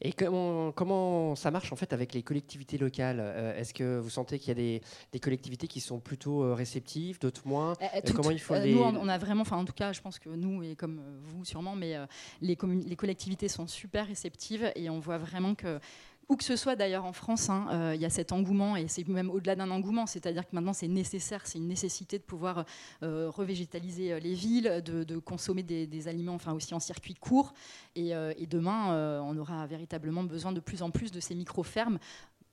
Et 0.00 0.12
comment, 0.12 0.70
comment 0.72 1.34
ça 1.34 1.50
marche 1.50 1.72
en 1.72 1.76
fait 1.76 1.92
avec 1.92 2.14
les 2.14 2.22
collectivités 2.22 2.78
locales? 2.78 3.18
Euh, 3.20 3.58
Est-ce 3.58 3.74
que 3.74 3.98
vous 3.98 4.10
sentez 4.10 4.38
qu'il 4.38 4.48
y 4.48 4.50
a 4.52 4.54
des, 4.54 4.80
des, 5.12 5.18
collectivités 5.20 5.66
qui 5.66 5.80
sont 5.80 5.98
plutôt 5.98 6.44
euh, 6.44 6.54
réceptives, 6.54 7.18
d'autres 7.18 7.46
moins? 7.46 7.74
Euh, 7.82 8.00
Comment 8.14 8.30
il 8.30 8.40
faut 8.40 8.54
les... 8.54 8.74
Nous, 8.74 8.80
on 8.80 9.08
a 9.08 9.18
vraiment, 9.18 9.42
enfin 9.42 9.56
en 9.56 9.64
tout 9.64 9.72
cas, 9.72 9.92
je 9.92 10.00
pense 10.00 10.18
que 10.18 10.28
nous 10.28 10.62
et 10.62 10.76
comme 10.76 11.00
vous 11.24 11.44
sûrement, 11.44 11.74
mais 11.74 11.96
les, 12.40 12.56
les 12.86 12.96
collectivités 12.96 13.48
sont 13.48 13.66
super 13.66 14.06
réceptives 14.06 14.70
et 14.76 14.88
on 14.88 15.00
voit 15.00 15.18
vraiment 15.18 15.54
que 15.54 15.80
où 16.28 16.36
que 16.36 16.44
ce 16.44 16.56
soit 16.56 16.76
d'ailleurs 16.76 17.04
en 17.04 17.12
France, 17.12 17.48
hein, 17.48 17.66
euh, 17.70 17.94
il 17.94 18.00
y 18.00 18.04
a 18.04 18.10
cet 18.10 18.32
engouement, 18.32 18.76
et 18.76 18.86
c'est 18.86 19.06
même 19.08 19.30
au-delà 19.30 19.56
d'un 19.56 19.70
engouement, 19.70 20.06
c'est-à-dire 20.06 20.46
que 20.46 20.54
maintenant 20.54 20.74
c'est 20.74 20.88
nécessaire, 20.88 21.46
c'est 21.46 21.58
une 21.58 21.68
nécessité 21.68 22.18
de 22.18 22.22
pouvoir 22.22 22.66
euh, 23.02 23.30
revégétaliser 23.30 24.12
euh, 24.12 24.18
les 24.18 24.34
villes, 24.34 24.82
de, 24.84 25.18
consommer 25.18 25.62
des, 25.62 26.08
aliments 26.08 26.34
enfin 26.34 26.52
aussi 26.52 26.74
en 26.74 26.80
circuit 26.80 27.14
court, 27.14 27.54
et, 27.96 28.12
demain 28.46 29.20
on 29.22 29.36
aura 29.36 29.66
véritablement 29.66 30.22
besoin 30.24 30.52
de 30.52 30.60
plus 30.60 30.82
en 30.82 30.90
plus 30.90 31.10
de 31.10 31.20
ces 31.20 31.34
micro-fermes 31.34 31.98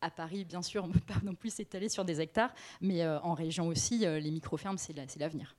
à 0.01 0.09
Paris, 0.09 0.45
bien 0.45 0.61
sûr, 0.61 0.83
on 0.83 0.87
ne 0.87 0.93
peut 0.93 0.99
pas 0.99 1.21
non 1.23 1.35
plus 1.35 1.53
s'étaler 1.53 1.89
sur 1.89 2.05
des 2.05 2.21
hectares, 2.21 2.53
mais 2.81 3.07
en 3.07 3.33
région 3.33 3.67
aussi, 3.67 3.99
les 3.99 4.31
micro-fermes, 4.31 4.77
c'est 4.77 4.95
l'avenir. 5.17 5.55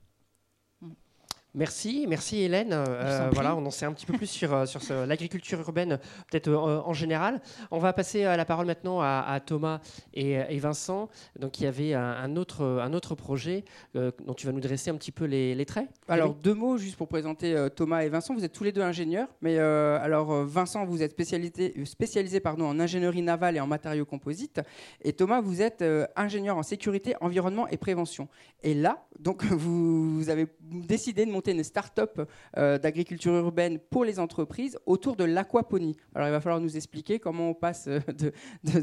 Merci, 1.55 2.05
merci 2.07 2.41
Hélène. 2.41 2.71
Euh, 2.71 3.29
voilà, 3.33 3.55
on 3.55 3.65
en 3.65 3.71
sait 3.71 3.85
un 3.85 3.93
petit 3.93 4.05
peu 4.05 4.13
plus 4.13 4.27
sur, 4.27 4.53
euh, 4.53 4.65
sur 4.65 4.79
l'agriculture 5.07 5.59
urbaine, 5.59 5.97
peut-être 6.29 6.49
euh, 6.49 6.81
en 6.85 6.93
général. 6.93 7.41
On 7.71 7.79
va 7.79 7.93
passer 7.93 8.23
la 8.23 8.45
parole 8.45 8.67
maintenant 8.67 9.01
à, 9.01 9.39
Thomas 9.43 9.79
et, 10.13 10.59
Vincent. 10.59 11.09
Donc, 11.39 11.59
il 11.59 11.63
y 11.63 11.67
avait 11.67 11.93
un, 11.93 12.35
autre, 12.35 12.63
un 12.63 12.93
autre 12.93 13.15
projet 13.15 13.63
dont 13.95 14.33
tu 14.35 14.45
vas 14.45 14.53
nous 14.53 14.59
dresser 14.59 14.89
un 14.89 14.95
petit 14.95 15.11
peu 15.11 15.25
les, 15.25 15.65
traits. 15.65 15.87
Alors, 16.07 16.35
deux 16.35 16.53
mots 16.53 16.77
juste 16.77 16.97
pour 16.97 17.07
présenter 17.07 17.67
Thomas 17.75 18.01
et 18.01 18.09
Vincent. 18.09 18.33
Vous 18.33 18.43
êtes 18.43 18.53
tous 18.53 18.63
les 18.63 18.71
deux 18.71 18.81
ingénieurs, 18.81 19.27
mais 19.41 19.57
alors 19.57 20.45
Vincent, 20.45 20.85
vous 20.85 21.01
êtes 21.01 21.11
spécialisé, 21.11 21.73
spécialisé 21.85 22.39
pardon, 22.39 22.65
en 22.65 22.79
ingénierie 22.79 23.21
navale 23.21 23.57
et 23.57 23.59
en 23.59 23.67
matériaux 23.67 24.05
composites, 24.05 24.61
et 25.03 25.13
Thomas, 25.13 25.41
vous 25.41 25.61
êtes 25.61 25.83
ingénieur 26.15 26.57
en 26.57 26.63
sécurité, 26.63 27.15
environnement 27.21 27.67
et 27.67 27.77
prévention. 27.77 28.27
Et 28.63 28.73
là, 28.73 29.07
donc, 29.19 29.43
vous, 29.45 30.17
vous 30.17 30.29
avez 30.29 30.47
décidé 30.61 31.25
de 31.25 31.31
monter 31.37 31.51
une 31.51 31.63
start-up 31.63 32.13
euh, 32.57 32.77
d'agriculture 32.83 33.33
urbaine 33.33 33.79
pour 33.93 34.03
les 34.03 34.17
entreprises 34.19 34.75
autour 34.85 35.15
de 35.15 35.25
l'aquaponie. 35.35 35.95
Alors 36.15 36.27
il 36.29 36.31
va 36.31 36.41
falloir 36.41 36.61
nous 36.67 36.75
expliquer 36.75 37.19
comment 37.19 37.49
on 37.53 37.53
passe 37.53 37.87
euh, 37.87 37.99
de, 38.21 38.31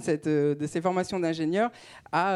cette, 0.00 0.26
euh, 0.28 0.54
de 0.54 0.66
ces 0.66 0.80
formations 0.80 1.18
d'ingénieurs 1.20 1.70
à, 2.12 2.26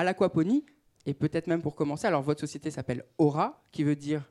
à 0.00 0.04
l'aquaponie. 0.04 0.64
Et 1.06 1.12
peut-être 1.12 1.48
même 1.48 1.60
pour 1.60 1.74
commencer, 1.74 2.06
alors 2.06 2.22
votre 2.22 2.40
société 2.40 2.70
s'appelle 2.70 3.04
Aura, 3.18 3.62
qui 3.72 3.84
veut 3.84 3.96
dire 3.96 4.22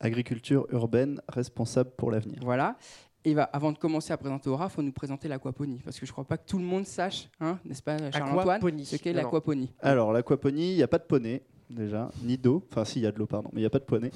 Agriculture 0.00 0.66
urbaine 0.70 1.20
responsable 1.28 1.90
pour 1.96 2.10
l'avenir. 2.10 2.38
Voilà. 2.42 2.76
Et 3.24 3.34
va, 3.34 3.44
avant 3.44 3.72
de 3.72 3.78
commencer 3.78 4.12
à 4.12 4.16
présenter 4.16 4.48
Aura, 4.50 4.66
il 4.66 4.70
faut 4.70 4.82
nous 4.82 4.92
présenter 4.92 5.26
l'aquaponie, 5.26 5.80
parce 5.84 5.98
que 5.98 6.06
je 6.06 6.10
ne 6.10 6.12
crois 6.12 6.24
pas 6.24 6.36
que 6.36 6.46
tout 6.46 6.58
le 6.58 6.64
monde 6.64 6.86
sache, 6.86 7.28
hein, 7.40 7.58
n'est-ce 7.64 7.82
pas, 7.82 7.96
Charles-Antoine, 8.12 8.84
ce 8.84 8.96
qu'est 8.96 9.12
l'aquaponie. 9.12 9.70
Alors, 9.80 10.12
l'aquaponie, 10.12 10.72
il 10.72 10.76
n'y 10.76 10.82
a 10.82 10.88
pas 10.88 10.98
de 10.98 11.08
poney, 11.12 11.42
déjà, 11.68 12.10
ni 12.22 12.36
d'eau. 12.38 12.62
Enfin, 12.70 12.84
si, 12.84 13.00
il 13.00 13.02
y 13.02 13.06
a 13.06 13.12
de 13.12 13.18
l'eau, 13.18 13.26
pardon, 13.26 13.48
mais 13.52 13.60
il 13.60 13.64
n'y 13.64 13.66
a 13.66 13.70
pas 13.70 13.80
de 13.80 13.84
poney. 13.84 14.10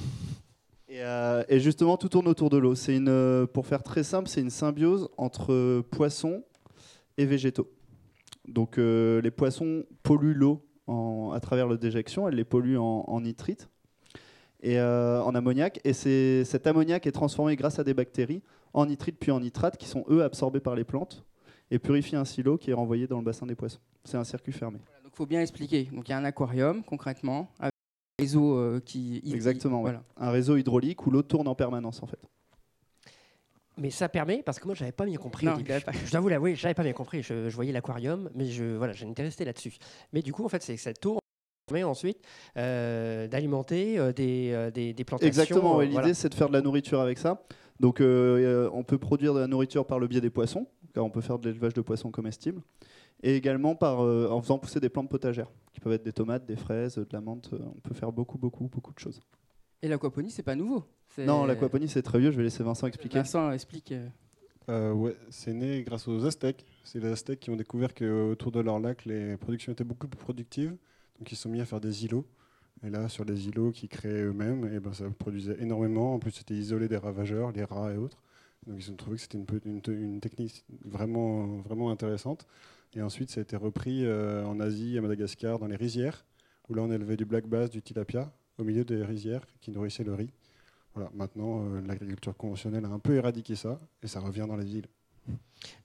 Euh, 1.00 1.44
et, 1.48 1.60
justement, 1.60 1.96
tout 1.96 2.08
tourne 2.08 2.28
autour 2.28 2.50
de 2.50 2.58
l'eau. 2.58 2.74
Euh, 2.88 3.46
pour 3.46 3.66
faire 3.66 3.82
très 3.82 4.02
simple, 4.02 4.28
c'est 4.28 4.40
une 4.40 4.50
symbiose 4.50 5.08
entre 5.16 5.80
poissons 5.90 6.42
et 7.16 7.24
végétaux. 7.24 7.70
Donc, 8.46 8.78
euh, 8.78 9.20
les 9.20 9.30
poissons 9.30 9.84
polluent 10.02 10.34
l'eau 10.34 10.64
à 11.32 11.40
travers 11.40 11.68
le 11.68 11.78
déjection, 11.78 12.28
elles 12.28 12.34
les 12.34 12.44
polluent 12.44 12.76
en, 12.76 13.20
nitrite 13.22 13.70
et 14.62 14.78
en 14.78 15.34
ammoniac. 15.34 15.80
Et 15.84 15.94
cet 15.94 16.66
ammoniac 16.66 17.06
est 17.06 17.12
transformé 17.12 17.56
grâce 17.56 17.78
à 17.78 17.84
des 17.84 17.94
bactéries 17.94 18.42
en 18.74 18.84
nitrite 18.84 19.16
puis 19.18 19.30
en 19.30 19.40
nitrate 19.40 19.78
qui 19.78 19.86
sont 19.86 20.04
eux 20.10 20.22
absorbés 20.22 20.60
par 20.60 20.74
les 20.74 20.84
plantes 20.84 21.24
et 21.70 21.78
purifient 21.78 22.16
un 22.16 22.26
silo 22.26 22.58
qui 22.58 22.72
est 22.72 22.74
renvoyé 22.74 23.06
dans 23.06 23.18
le 23.18 23.24
bassin 23.24 23.46
des 23.46 23.54
poissons. 23.54 23.80
C'est 24.04 24.18
un 24.18 24.24
circuit 24.24 24.52
fermé. 24.52 24.80
il 25.02 25.10
faut 25.14 25.24
bien 25.24 25.40
expliquer. 25.40 25.84
Donc, 25.84 26.08
il 26.08 26.10
y 26.10 26.14
a 26.14 26.18
un 26.18 26.24
aquarium 26.24 26.82
concrètement 26.84 27.48
réseau 28.18 28.56
euh, 28.56 28.80
qui. 28.80 29.22
Exactement, 29.32 29.80
voilà. 29.80 30.02
Un 30.16 30.30
réseau 30.30 30.56
hydraulique 30.56 31.06
où 31.06 31.10
l'eau 31.10 31.22
tourne 31.22 31.48
en 31.48 31.54
permanence 31.54 32.02
en 32.02 32.06
fait. 32.06 32.20
Mais 33.78 33.90
ça 33.90 34.08
permet, 34.08 34.42
parce 34.42 34.58
que 34.58 34.66
moi, 34.66 34.74
j'avais 34.74 34.92
pas 34.92 35.06
bien 35.06 35.16
compris. 35.16 35.46
Je 35.46 36.10
dois 36.10 36.20
vous 36.20 36.28
l'avouer, 36.28 36.54
j'avais 36.54 36.74
pas 36.74 36.82
bien 36.82 36.92
compris. 36.92 37.22
Je, 37.22 37.48
voyais 37.48 37.72
l'aquarium, 37.72 38.30
mais 38.34 38.46
je, 38.46 38.76
voilà, 38.76 38.92
j'étais 38.92 39.22
resté 39.22 39.44
là-dessus. 39.44 39.76
Mais 40.12 40.20
du 40.20 40.32
coup, 40.32 40.44
en 40.44 40.48
fait, 40.48 40.62
c'est 40.62 40.74
que 40.74 40.80
cette 40.80 41.04
eau 41.06 41.18
Mais 41.72 41.82
ensuite, 41.82 42.18
euh, 42.58 43.28
d'alimenter 43.28 43.98
euh, 43.98 44.12
des, 44.12 44.50
euh, 44.52 44.70
des, 44.70 44.92
des 44.92 45.04
plantations. 45.04 45.28
Exactement, 45.28 45.76
ouais, 45.76 45.86
l'idée 45.86 46.00
voilà. 46.00 46.14
c'est 46.14 46.28
de 46.28 46.34
faire 46.34 46.48
de 46.48 46.52
la 46.52 46.60
nourriture 46.60 47.00
avec 47.00 47.18
ça. 47.18 47.42
Donc 47.80 48.00
on 48.00 48.84
peut 48.86 48.98
produire 48.98 49.34
de 49.34 49.40
la 49.40 49.46
nourriture 49.46 49.86
par 49.86 49.98
le 49.98 50.06
biais 50.06 50.20
des 50.20 50.30
poissons, 50.30 50.66
car 50.94 51.04
on 51.04 51.10
peut 51.10 51.20
faire 51.20 51.38
de 51.38 51.48
l'élevage 51.48 51.74
de 51.74 51.80
poissons 51.80 52.10
comestibles, 52.10 52.60
et 53.22 53.36
également 53.36 53.74
par, 53.74 54.04
euh, 54.04 54.28
en 54.30 54.40
faisant 54.40 54.58
pousser 54.58 54.80
des 54.80 54.88
plantes 54.88 55.08
potagères, 55.08 55.50
qui 55.72 55.80
peuvent 55.80 55.92
être 55.92 56.02
des 56.04 56.12
tomates, 56.12 56.44
des 56.46 56.56
fraises, 56.56 56.96
de 56.96 57.06
la 57.12 57.20
menthe, 57.20 57.50
euh, 57.52 57.58
on 57.64 57.80
peut 57.80 57.94
faire 57.94 58.12
beaucoup, 58.12 58.38
beaucoup, 58.38 58.68
beaucoup 58.68 58.92
de 58.92 58.98
choses. 58.98 59.20
Et 59.82 59.88
l'aquaponie, 59.88 60.30
c'est 60.30 60.42
pas 60.42 60.54
nouveau. 60.54 60.84
Non, 61.18 61.44
l'aquaponie 61.44 61.88
c'est 61.88 62.02
très 62.02 62.18
vieux, 62.18 62.30
je 62.30 62.36
vais 62.36 62.44
laisser 62.44 62.62
Vincent 62.62 62.86
expliquer. 62.86 63.18
Vincent 63.18 63.50
explique. 63.50 63.92
euh, 63.92 64.08
Euh, 64.68 64.92
ouais, 64.92 65.16
c'est 65.28 65.52
né 65.52 65.82
grâce 65.82 66.06
aux 66.06 66.24
Aztèques. 66.24 66.64
C'est 66.84 67.00
les 67.00 67.10
Aztèques 67.10 67.40
qui 67.40 67.50
ont 67.50 67.56
découvert 67.56 67.92
qu'autour 67.94 68.52
de 68.52 68.60
leur 68.60 68.78
lac, 68.78 69.04
les 69.04 69.36
productions 69.36 69.72
étaient 69.72 69.82
beaucoup 69.84 70.06
plus 70.06 70.18
productives. 70.20 70.76
Donc 71.18 71.32
ils 71.32 71.36
se 71.36 71.42
sont 71.42 71.48
mis 71.48 71.60
à 71.60 71.64
faire 71.64 71.80
des 71.80 72.04
îlots. 72.04 72.26
Et 72.84 72.90
là, 72.90 73.08
sur 73.08 73.24
les 73.24 73.48
îlots 73.48 73.70
qu'ils 73.72 73.88
créaient 73.88 74.22
eux-mêmes, 74.22 74.72
et 74.72 74.80
ben, 74.80 74.92
ça 74.92 75.04
produisait 75.10 75.56
énormément. 75.60 76.14
En 76.14 76.18
plus, 76.18 76.30
c'était 76.32 76.54
isolé 76.54 76.88
des 76.88 76.96
ravageurs, 76.96 77.52
les 77.52 77.64
rats 77.64 77.92
et 77.92 77.96
autres. 77.96 78.22
Donc 78.66 78.76
ils 78.78 78.90
ont 78.90 78.96
trouvé 78.96 79.16
que 79.16 79.22
c'était 79.22 79.38
une, 79.38 80.20
technique 80.20 80.64
vraiment, 80.84 81.58
vraiment 81.58 81.90
intéressante. 81.90 82.46
Et 82.94 83.02
ensuite, 83.02 83.30
ça 83.30 83.40
a 83.40 83.42
été 83.42 83.56
repris 83.56 84.04
euh, 84.04 84.44
en 84.44 84.60
Asie, 84.60 84.98
à 84.98 85.00
Madagascar, 85.00 85.58
dans 85.58 85.66
les 85.66 85.76
rizières, 85.76 86.24
où 86.68 86.74
là, 86.74 86.82
on 86.82 86.90
élevait 86.90 87.16
du 87.16 87.24
black 87.24 87.46
bass, 87.46 87.70
du 87.70 87.82
tilapia, 87.82 88.32
au 88.58 88.64
milieu 88.64 88.84
des 88.84 89.02
rizières 89.02 89.46
qui 89.60 89.70
nourrissaient 89.70 90.04
le 90.04 90.14
riz. 90.14 90.30
Voilà, 90.94 91.10
maintenant, 91.14 91.64
euh, 91.64 91.80
l'agriculture 91.86 92.36
conventionnelle 92.36 92.84
a 92.84 92.88
un 92.88 92.98
peu 92.98 93.14
éradiqué 93.14 93.56
ça, 93.56 93.80
et 94.02 94.06
ça 94.06 94.20
revient 94.20 94.44
dans 94.46 94.56
les 94.56 94.66
villes. 94.66 94.88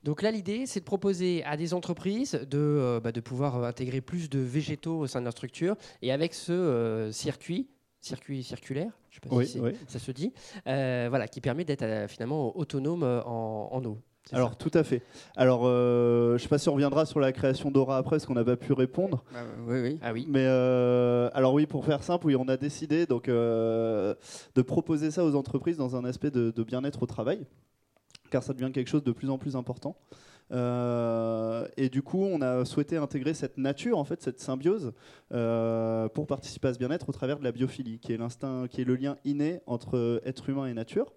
Donc 0.04 0.22
là, 0.22 0.32
l'idée, 0.32 0.66
c'est 0.66 0.82
de 0.82 0.86
proposer 0.86 1.44
à 1.46 1.56
des 1.56 1.74
entreprises 1.74 2.34
de, 2.34 2.58
euh, 2.58 3.00
bah, 3.00 3.12
de 3.12 3.22
pouvoir 3.22 3.64
intégrer 3.64 4.02
plus 4.02 4.30
de 4.30 4.40
végétaux 4.40 5.00
au 5.00 5.08
sein 5.08 5.20
de 5.20 5.24
leur 5.24 5.34
structure. 5.34 5.78
Et 6.02 6.12
avec 6.12 6.34
ce 6.34 7.10
circuit, 7.14 7.70
circuit 8.08 8.44
circulaire, 8.44 8.92
je 9.10 9.16
sais 9.16 9.22
pas 9.30 9.36
Oui, 9.36 9.46
si 9.46 9.54
c'est- 9.54 9.60
oui. 9.60 9.72
ça 9.88 10.00
se 10.00 10.12
dit, 10.12 10.34
euh, 10.68 11.08
voilà, 11.10 11.28
qui 11.28 11.42
permet 11.42 11.66
d'être 11.66 11.84
euh, 11.84 12.08
finalement 12.08 12.58
autonome 12.58 13.04
euh, 13.04 13.22
en, 13.24 13.70
en 13.72 13.84
eau. 13.86 14.00
Alors 14.34 14.50
ça 14.50 14.56
tout 14.56 14.72
à 14.74 14.84
fait. 14.84 15.04
Alors 15.38 15.62
euh, 15.66 16.32
je 16.32 16.34
ne 16.34 16.38
sais 16.40 16.48
pas 16.50 16.58
si 16.58 16.68
on 16.68 16.74
reviendra 16.74 17.06
sur 17.06 17.20
la 17.22 17.32
création 17.32 17.72
d'Aura 17.72 17.98
après, 17.98 18.18
parce 18.18 18.26
qu'on 18.26 18.34
n'a 18.34 18.44
pas 18.44 18.58
pu 18.58 18.74
répondre. 18.74 19.24
bah, 19.34 19.40
oui, 19.68 19.80
oui. 19.82 20.00
Ah 20.02 20.12
oui. 20.12 20.26
Mais 20.28 20.44
euh, 20.46 21.30
alors 21.34 21.54
oui, 21.54 21.66
pour 21.66 21.86
faire 21.86 22.04
simple, 22.04 22.28
oui, 22.28 22.36
on 22.36 22.48
a 22.50 22.58
décidé 22.58 23.06
donc 23.06 23.30
euh, 23.30 24.14
de 24.56 24.62
proposer 24.62 25.12
ça 25.12 25.24
aux 25.24 25.34
entreprises 25.36 25.78
dans 25.78 25.96
un 25.96 26.04
aspect 26.04 26.30
de, 26.30 26.52
de 26.52 26.64
bien-être 26.64 27.04
au 27.04 27.06
travail, 27.06 27.46
car 28.30 28.44
ça 28.44 28.54
devient 28.54 28.72
quelque 28.74 28.90
chose 28.90 29.04
de 29.04 29.14
plus 29.14 29.30
en 29.30 29.38
plus 29.38 29.56
important. 29.56 29.96
Euh, 30.52 31.68
et 31.78 31.90
du 31.90 32.02
coup, 32.02 32.24
on 32.24 32.42
a 32.42 32.66
souhaité 32.66 32.98
intégrer 32.98 33.34
cette 33.34 33.58
nature, 33.58 33.98
en 33.98 34.04
fait, 34.04 34.22
cette 34.22 34.40
symbiose, 34.40 34.94
euh, 35.34 36.08
pour 36.10 36.28
participer 36.28 36.70
à 36.70 36.74
ce 36.74 36.80
bien-être 36.80 37.10
au 37.10 37.12
travers 37.12 37.40
de 37.40 37.44
la 37.44 37.52
biophilie, 37.52 38.00
qui 38.00 38.14
est 38.14 38.18
l'instinct, 38.18 38.68
qui 38.70 38.82
est 38.82 38.86
le 38.86 38.96
lien 38.96 39.18
inné 39.26 39.62
entre 39.66 40.22
être 40.26 40.50
humain 40.50 40.68
et 40.68 40.74
nature. 40.74 41.14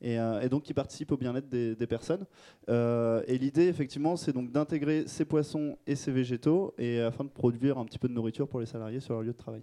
Et, 0.00 0.18
euh, 0.18 0.48
donc 0.48 0.64
qui 0.64 0.74
participe 0.74 1.12
au 1.12 1.16
bien-être 1.16 1.48
des, 1.48 1.74
des 1.76 1.86
personnes. 1.86 2.26
Et 2.68 3.38
l'idée, 3.38 3.68
effectivement, 3.68 4.16
c'est 4.16 4.32
donc 4.32 4.50
d'intégrer 4.50 5.04
ces 5.06 5.24
poissons 5.24 5.78
et 5.86 5.96
ces 5.96 6.12
végétaux, 6.12 6.74
et 6.78 7.00
afin 7.00 7.24
de 7.24 7.30
produire 7.30 7.78
un 7.78 7.84
petit 7.84 7.98
peu 7.98 8.08
de 8.08 8.14
nourriture 8.14 8.48
pour 8.48 8.60
les 8.60 8.66
salariés 8.66 9.00
sur 9.00 9.14
leur 9.14 9.22
lieu 9.22 9.32
de 9.32 9.38
travail. 9.38 9.62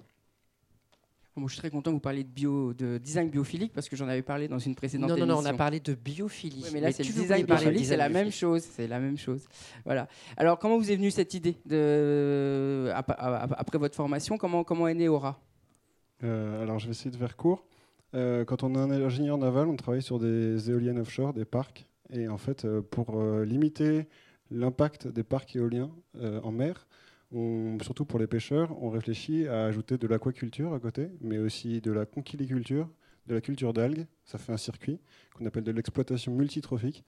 Je 1.37 1.47
suis 1.47 1.57
très 1.59 1.69
content 1.69 1.91
que 1.91 1.95
vous 1.95 1.99
parliez 2.01 2.23
de, 2.23 2.29
bio, 2.29 2.73
de 2.73 2.97
design 2.97 3.29
biophilique 3.29 3.71
parce 3.73 3.87
que 3.87 3.95
j'en 3.95 4.07
avais 4.07 4.21
parlé 4.21 4.47
dans 4.49 4.59
une 4.59 4.75
précédente 4.75 5.09
Non, 5.09 5.15
non, 5.17 5.25
non, 5.25 5.33
on 5.35 5.37
a 5.37 5.41
émission. 5.41 5.57
parlé 5.57 5.79
de 5.79 5.93
biophilie. 5.93 6.63
Ouais, 6.63 6.69
mais 6.73 6.81
là, 6.81 6.91
c'est 6.91 7.03
le 7.03 7.13
design 7.13 7.45
biophilie, 7.45 7.85
c'est 7.85 7.95
la 7.97 8.09
même 8.09 8.31
chose. 8.31 8.61
C'est 8.63 8.87
la 8.87 8.99
même 8.99 9.17
chose. 9.17 9.45
Voilà. 9.85 10.07
Alors, 10.37 10.59
comment 10.59 10.77
vous 10.77 10.91
est 10.91 10.95
venue 10.97 11.09
cette 11.11 11.33
idée 11.33 11.55
de 11.65 12.89
ap- 12.93 13.15
ap- 13.17 13.55
après 13.57 13.77
votre 13.77 13.95
formation 13.95 14.37
Comment 14.37 14.63
comment 14.63 14.87
est 14.87 14.93
né 14.93 15.07
Aura? 15.07 15.39
Euh, 16.23 16.61
alors, 16.61 16.79
je 16.79 16.85
vais 16.87 16.91
essayer 16.91 17.11
de 17.11 17.17
faire 17.17 17.35
court. 17.37 17.65
Euh, 18.13 18.43
quand 18.43 18.63
on 18.63 18.75
est 18.75 18.77
un 18.77 18.91
ingénieur 18.91 19.37
naval, 19.37 19.67
on 19.69 19.75
travaille 19.77 20.01
sur 20.01 20.19
des 20.19 20.69
éoliennes 20.69 20.99
offshore, 20.99 21.33
des 21.33 21.45
parcs. 21.45 21.87
Et 22.11 22.27
en 22.27 22.37
fait, 22.37 22.65
euh, 22.65 22.81
pour 22.81 23.19
euh, 23.21 23.45
limiter 23.45 24.05
l'impact 24.51 25.07
des 25.07 25.23
parcs 25.23 25.55
éoliens 25.55 25.89
euh, 26.17 26.41
en 26.43 26.51
mer, 26.51 26.87
surtout 27.81 28.05
pour 28.05 28.19
les 28.19 28.27
pêcheurs, 28.27 28.75
on 28.81 28.89
réfléchit 28.89 29.47
à 29.47 29.65
ajouter 29.65 29.97
de 29.97 30.07
l'aquaculture 30.07 30.73
à 30.73 30.79
côté, 30.79 31.09
mais 31.21 31.37
aussi 31.37 31.79
de 31.81 31.91
la 31.91 32.05
conchiliculture, 32.05 32.89
de 33.27 33.35
la 33.35 33.41
culture 33.41 33.73
d'algues. 33.73 34.05
Ça 34.25 34.37
fait 34.37 34.51
un 34.51 34.57
circuit 34.57 34.99
qu'on 35.33 35.45
appelle 35.45 35.63
de 35.63 35.71
l'exploitation 35.71 36.33
multitrophique. 36.33 37.05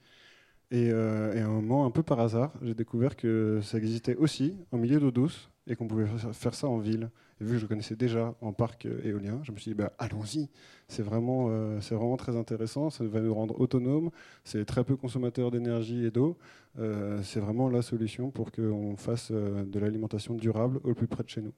Et, 0.70 0.90
euh, 0.90 1.34
et 1.34 1.40
à 1.40 1.46
un 1.46 1.50
moment, 1.50 1.86
un 1.86 1.90
peu 1.90 2.02
par 2.02 2.20
hasard, 2.20 2.52
j'ai 2.62 2.74
découvert 2.74 3.16
que 3.16 3.60
ça 3.62 3.78
existait 3.78 4.16
aussi 4.16 4.56
en 4.72 4.78
milieu 4.78 4.98
d'eau 4.98 5.10
douce 5.10 5.50
et 5.66 5.76
qu'on 5.76 5.86
pouvait 5.86 6.06
fa- 6.06 6.32
faire 6.32 6.54
ça 6.54 6.68
en 6.68 6.78
ville. 6.78 7.10
Et 7.40 7.44
vu 7.44 7.52
que 7.52 7.58
je 7.58 7.66
connaissais 7.66 7.96
déjà 7.96 8.34
en 8.40 8.52
parc 8.52 8.86
euh, 8.86 9.00
éolien, 9.04 9.40
je 9.42 9.52
me 9.52 9.56
suis 9.58 9.70
dit, 9.72 9.74
bah, 9.76 9.92
allons-y. 9.98 10.48
C'est 10.88 11.02
vraiment, 11.02 11.46
euh, 11.48 11.80
c'est 11.80 11.94
vraiment 11.94 12.16
très 12.16 12.36
intéressant. 12.36 12.90
Ça 12.90 13.04
va 13.04 13.20
nous 13.20 13.34
rendre 13.34 13.60
autonomes. 13.60 14.10
C'est 14.44 14.64
très 14.64 14.84
peu 14.84 14.96
consommateur 14.96 15.50
d'énergie 15.50 16.04
et 16.04 16.10
d'eau. 16.10 16.36
Euh, 16.78 17.20
c'est 17.22 17.40
vraiment 17.40 17.68
la 17.68 17.82
solution 17.82 18.30
pour 18.30 18.50
qu'on 18.50 18.96
fasse 18.96 19.30
de 19.32 19.78
l'alimentation 19.78 20.34
durable 20.34 20.80
au 20.84 20.94
plus 20.94 21.06
près 21.06 21.22
de 21.22 21.28
chez 21.28 21.42
nous. 21.42 21.52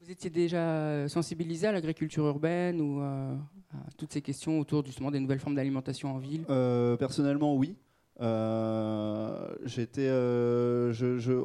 Vous 0.00 0.10
étiez 0.10 0.30
déjà 0.30 1.08
sensibilisé 1.08 1.66
à 1.66 1.72
l'agriculture 1.72 2.26
urbaine 2.26 2.80
ou 2.80 3.00
euh, 3.00 3.34
à 3.72 3.90
toutes 3.96 4.12
ces 4.12 4.20
questions 4.20 4.60
autour 4.60 4.84
justement 4.84 5.10
des 5.10 5.18
nouvelles 5.18 5.38
formes 5.38 5.54
d'alimentation 5.54 6.14
en 6.14 6.18
ville? 6.18 6.44
Euh, 6.50 6.96
personnellement, 6.96 7.56
oui. 7.56 7.74
Euh, 8.20 9.54
j'étais, 9.64 10.06
euh, 10.08 10.92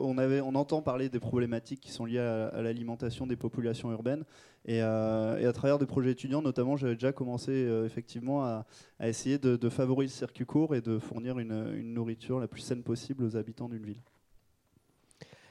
on, 0.02 0.18
avait, 0.18 0.42
on 0.42 0.54
entend 0.54 0.82
parler 0.82 1.10
des 1.10 1.20
problématiques 1.20 1.80
qui 1.80 1.92
sont 1.92 2.06
liées 2.06 2.20
à, 2.20 2.62
l'alimentation 2.62 3.26
des 3.26 3.36
populations 3.36 3.92
urbaines. 3.92 4.24
Et, 4.66 4.82
euh, 4.84 5.40
et 5.40 5.46
à 5.46 5.54
travers 5.54 5.80
des 5.80 5.86
projets 5.86 6.12
étudiants, 6.12 6.42
notamment, 6.42 6.78
j'avais 6.78 6.94
déjà 6.94 7.12
commencé 7.12 7.52
effectivement 7.86 8.44
à, 8.44 8.66
essayer 9.02 9.38
de, 9.40 9.70
favoriser 9.70 10.14
le 10.14 10.18
circuit 10.18 10.46
court 10.46 10.76
et 10.76 10.82
de 10.82 11.00
fournir 11.00 11.40
une, 11.40 11.94
nourriture 11.94 12.40
la 12.40 12.48
plus 12.48 12.62
saine 12.62 12.84
possible 12.84 13.24
aux 13.24 13.36
habitants 13.36 13.70
d'une 13.70 13.86
ville. 13.86 14.02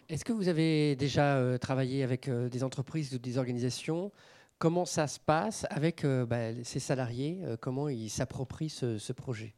Est-ce 0.09 0.25
que 0.25 0.33
vous 0.33 0.49
avez 0.49 0.97
déjà 0.97 1.59
travaillé 1.59 2.03
avec 2.03 2.31
des 2.31 2.65
entreprises 2.65 3.13
ou 3.15 3.19
des 3.19 3.39
organisations? 3.39 4.11
Comment 4.59 4.87
ça 4.87 5.07
se 5.07 5.21
passe 5.21 5.67
avec 5.71 6.07
bah, 6.07 6.53
ces 6.65 6.81
salariés? 6.81 7.41
Comment 7.61 7.89
ils 7.89 8.09
s'approprient 8.09 8.71
ce 8.71 9.13
projet? 9.13 9.55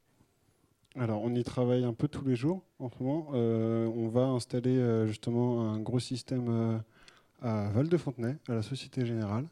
Alors, 0.97 1.23
on 1.23 1.33
y 1.35 1.45
travaille 1.45 1.85
un 1.85 1.93
peu 1.93 2.09
tous 2.09 2.25
les 2.25 2.35
jours 2.35 2.65
en 2.81 2.91
ce 2.91 3.01
moment. 3.01 3.31
Euh, 3.35 3.87
on 3.87 4.09
va 4.09 4.23
installer 4.23 4.77
euh, 4.77 5.07
justement 5.07 5.71
un 5.71 5.79
gros 5.79 6.01
système 6.01 6.49
euh, 6.49 6.79
à 7.41 7.71
Val-de-Fontenay, 7.71 8.37
à 8.49 8.55
la 8.55 8.63
Société 8.63 9.07
Générale. 9.07 9.47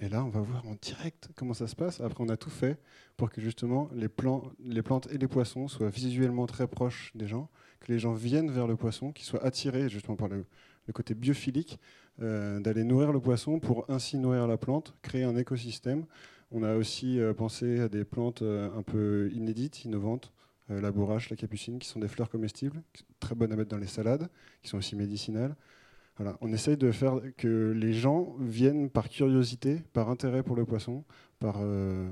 Et 0.00 0.10
là, 0.10 0.22
on 0.22 0.28
va 0.28 0.40
voir 0.40 0.66
en 0.66 0.74
direct 0.82 1.30
comment 1.34 1.54
ça 1.54 1.66
se 1.66 1.74
passe. 1.74 2.02
Après, 2.02 2.22
on 2.22 2.28
a 2.28 2.36
tout 2.36 2.50
fait 2.50 2.78
pour 3.16 3.30
que 3.30 3.40
justement 3.40 3.88
les, 3.94 4.08
plantes 4.08 5.08
et 5.10 5.16
les 5.16 5.28
poissons 5.28 5.66
soient 5.66 5.88
visuellement 5.88 6.44
très 6.46 6.66
proches 6.66 7.12
des 7.14 7.26
gens, 7.26 7.48
que 7.80 7.90
les 7.90 7.98
gens 7.98 8.12
viennent 8.12 8.50
vers 8.50 8.66
le 8.66 8.76
poisson, 8.76 9.12
qu'ils 9.12 9.24
soient 9.24 9.44
attirés 9.44 9.88
justement 9.88 10.16
par 10.16 10.28
le, 10.28 10.44
le 10.86 10.92
côté 10.92 11.14
biophilique, 11.14 11.78
d'aller 12.18 12.84
nourrir 12.84 13.12
le 13.12 13.20
poisson 13.20 13.60
pour 13.60 13.88
ainsi 13.88 14.18
nourrir 14.18 14.46
la 14.48 14.58
plante, 14.58 14.94
créer 15.02 15.22
un 15.22 15.36
écosystème. 15.36 16.04
On 16.50 16.64
a 16.64 16.74
aussi 16.74 17.20
pensé 17.36 17.78
à 17.78 17.88
des 17.88 18.04
plantes 18.04 18.42
un 18.42 18.82
peu 18.82 19.30
inédites, 19.32 19.84
innovantes, 19.84 20.32
la 20.80 20.90
bourrache, 20.90 21.30
la 21.30 21.36
capucine, 21.36 21.78
qui 21.78 21.88
sont 21.88 22.00
des 22.00 22.08
fleurs 22.08 22.30
comestibles, 22.30 22.82
qui 22.92 23.00
sont 23.02 23.06
très 23.20 23.34
bonnes 23.34 23.52
à 23.52 23.56
mettre 23.56 23.70
dans 23.70 23.78
les 23.78 23.86
salades, 23.86 24.28
qui 24.62 24.68
sont 24.68 24.78
aussi 24.78 24.96
médicinales. 24.96 25.54
Voilà. 26.18 26.36
On 26.40 26.52
essaye 26.52 26.76
de 26.76 26.90
faire 26.92 27.20
que 27.36 27.72
les 27.72 27.92
gens 27.94 28.34
viennent 28.38 28.90
par 28.90 29.08
curiosité, 29.08 29.82
par 29.92 30.10
intérêt 30.10 30.42
pour 30.42 30.56
le 30.56 30.64
poisson, 30.66 31.04
par 31.38 31.56
euh, 31.60 32.08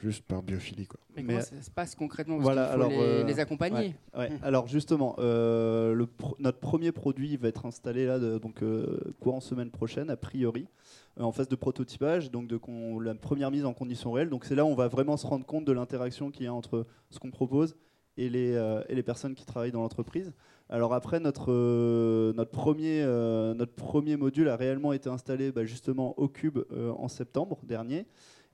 juste 0.00 0.24
par 0.24 0.42
biophilie. 0.42 0.86
Quoi. 0.86 0.98
Mais, 1.14 1.22
Mais, 1.22 1.34
comment 1.34 1.44
ça 1.44 1.60
se 1.62 1.70
passe 1.70 1.94
concrètement? 1.94 2.36
Parce 2.36 2.44
voilà, 2.46 2.68
faut 2.68 2.72
alors, 2.74 2.88
les, 2.90 2.98
euh, 2.98 3.24
les 3.24 3.38
accompagner. 3.38 3.94
Ouais, 4.16 4.30
alors 4.42 4.66
justement, 4.68 5.16
euh, 5.18 5.92
le 5.94 6.06
pro- 6.06 6.36
notre 6.38 6.58
premier 6.58 6.92
produit 6.92 7.36
va 7.36 7.48
être 7.48 7.66
installé 7.66 8.06
là, 8.06 8.18
de- 8.18 8.38
donc 8.38 8.62
euh, 8.62 8.98
courant 9.20 9.40
semaine 9.40 9.70
prochaine, 9.70 10.08
a 10.08 10.16
priori, 10.16 10.62
euh, 10.62 10.99
en 11.18 11.32
phase 11.32 11.48
de 11.48 11.56
prototypage, 11.56 12.30
donc 12.30 12.46
de 12.46 12.60
la 13.02 13.14
première 13.14 13.50
mise 13.50 13.64
en 13.64 13.72
conditions 13.72 14.12
réelles. 14.12 14.30
Donc 14.30 14.44
c'est 14.44 14.54
là 14.54 14.64
où 14.64 14.68
on 14.68 14.74
va 14.74 14.88
vraiment 14.88 15.16
se 15.16 15.26
rendre 15.26 15.44
compte 15.44 15.64
de 15.64 15.72
l'interaction 15.72 16.30
qu'il 16.30 16.44
y 16.44 16.48
a 16.48 16.54
entre 16.54 16.86
ce 17.10 17.18
qu'on 17.18 17.30
propose 17.30 17.76
et 18.16 18.28
les, 18.28 18.52
euh, 18.54 19.02
personnes 19.04 19.34
qui 19.34 19.44
travaillent 19.46 19.72
dans 19.72 19.82
l'entreprise. 19.82 20.32
Alors 20.68 20.94
après, 20.94 21.18
notre, 21.18 21.50
euh, 21.50 22.32
premier, 22.44 23.02
euh, 23.02 24.16
module 24.16 24.48
a 24.48 24.56
réellement 24.56 24.92
été 24.92 25.08
installé 25.08 25.50
bah, 25.50 25.64
justement 25.64 26.16
au 26.18 26.28
Cube 26.28 26.60
euh, 26.70 26.92
en 26.92 27.08
septembre 27.08 27.58
dernier. 27.64 28.06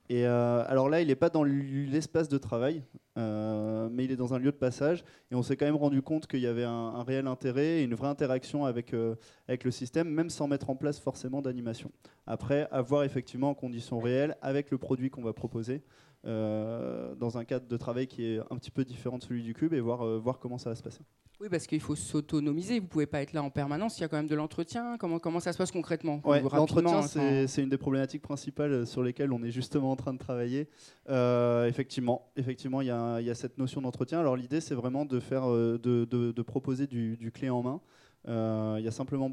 Et 0.09 0.25
euh, 0.25 0.63
alors 0.67 0.89
là, 0.89 1.01
il 1.01 1.07
n'est 1.07 1.15
pas 1.15 1.29
dans 1.29 1.43
l'espace 1.43 2.29
de 2.29 2.37
travail, 2.37 2.81
euh, 3.17 3.89
mais 3.91 4.05
il 4.05 4.11
est 4.11 4.15
dans 4.15 4.33
un 4.33 4.39
lieu 4.39 4.51
de 4.51 4.57
passage. 4.57 5.03
Et 5.31 5.35
on 5.35 5.43
s'est 5.43 5.57
quand 5.57 5.65
même 5.65 5.75
rendu 5.75 6.01
compte 6.01 6.27
qu'il 6.27 6.39
y 6.39 6.47
avait 6.47 6.63
un, 6.63 7.03
réel 7.03 7.27
intérêt 7.27 7.79
et 7.79 7.83
une 7.83 7.93
vraie 7.93 8.07
interaction 8.07 8.65
avec, 8.65 8.93
euh, 8.93 9.15
avec 9.47 9.65
le 9.65 9.71
système, 9.71 10.09
même 10.09 10.29
sans 10.29 10.47
mettre 10.47 10.69
en 10.69 10.75
place 10.75 10.99
forcément 10.99 11.41
d'animation. 11.41 11.91
Après, 12.25 12.67
à 12.71 12.81
voir 12.81 13.03
effectivement 13.03 13.49
en 13.49 13.55
conditions 13.55 13.99
réelles, 13.99 14.37
avec 14.41 14.71
le 14.71 14.77
produit 14.77 15.09
qu'on 15.09 15.23
va 15.23 15.33
proposer, 15.33 15.83
dans 16.23 17.37
un 17.37 17.45
cadre 17.45 17.67
de 17.67 17.77
travail 17.77 18.05
qui 18.05 18.25
est 18.25 18.39
un 18.49 18.57
petit 18.57 18.71
peu 18.71 18.83
différent 18.83 19.17
de 19.17 19.23
celui 19.23 19.43
du 19.43 19.53
cube 19.53 19.73
et 19.73 19.79
voir, 19.79 20.19
voir 20.19 20.39
comment 20.39 20.57
ça 20.57 20.69
va 20.69 20.75
se 20.75 20.83
passer. 20.83 21.03
Oui, 21.39 21.49
parce 21.51 21.67
qu'il 21.67 21.79
faut 21.79 21.95
s'autonomiser. 21.95 22.79
Vous 22.79 22.87
pouvez 22.87 23.05
pas 23.05 23.21
être 23.21 23.31
là 23.33 23.43
en 23.43 23.51
permanence. 23.51 23.99
Il 23.99 24.01
y 24.01 24.03
a 24.05 24.07
quand 24.07 24.17
même 24.17 24.27
de 24.27 24.33
l'entretien. 24.33 24.97
Comment, 24.97 25.19
comment 25.19 25.39
ça 25.39 25.53
se 25.53 25.57
passe 25.59 25.71
concrètement? 25.71 26.19
Ouais, 26.25 26.41
L'entretien, 26.41 27.03
c'est 27.03 27.45
sans- 27.47 27.61
une 27.61 27.69
des 27.69 27.77
problématiques 27.77 28.23
principales 28.23 28.87
sur 28.87 29.03
lesquelles 29.03 29.31
on 29.31 29.43
est 29.43 29.51
justement 29.51 29.91
en 29.91 29.95
train 29.95 30.13
de 30.13 30.17
travailler. 30.17 30.67
Euh, 31.09 31.67
effectivement, 31.67 32.31
effectivement, 32.37 32.81
il 32.81 32.87
y, 32.87 32.91
a- 32.91 33.19
il 33.21 33.27
y 33.27 33.29
a 33.29 33.35
cette 33.35 33.59
notion 33.59 33.81
d'entretien. 33.81 34.19
Alors 34.19 34.35
l'idée, 34.35 34.61
c'est 34.61 34.73
vraiment 34.73 35.05
de 35.05 35.19
faire, 35.19 35.47
euh, 35.47 35.77
de, 35.77 36.05
de- 36.09 36.31
de 36.31 36.41
proposer 36.41 36.87
du, 36.87 37.17
du 37.17 37.31
clé 37.31 37.51
en 37.51 37.61
main. 37.61 37.81
Euh, 38.27 38.77
Il 38.79 38.83
y 38.83 38.87
a 38.87 38.91
simplement 38.91 39.31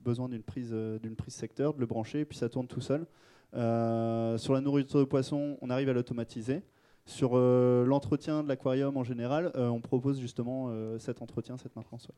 besoin 0.00 0.28
d'une 0.30 0.42
prise, 0.42 0.70
euh, 0.72 0.98
d'une 0.98 1.16
prise 1.16 1.34
secteur, 1.34 1.74
de 1.74 1.80
le 1.80 1.86
brancher, 1.86 2.20
et 2.20 2.24
puis 2.24 2.38
ça 2.38 2.48
tourne 2.48 2.66
tout 2.66 2.80
seul. 2.80 3.06
Euh, 3.54 4.38
sur 4.38 4.54
la 4.54 4.62
nourriture 4.62 4.98
de 5.00 5.04
poisson, 5.04 5.58
on 5.60 5.68
arrive 5.68 5.90
à 5.90 5.92
l'automatiser. 5.92 6.62
Sur 7.04 7.32
euh, 7.34 7.84
l'entretien 7.84 8.44
de 8.44 8.48
l'aquarium 8.48 8.96
en 8.96 9.02
général, 9.02 9.50
euh, 9.56 9.66
on 9.68 9.80
propose 9.80 10.20
justement 10.20 10.66
euh, 10.68 11.00
cet 11.00 11.20
entretien, 11.20 11.58
cette 11.58 11.74
maintenance. 11.74 12.06
ouais. 12.06 12.14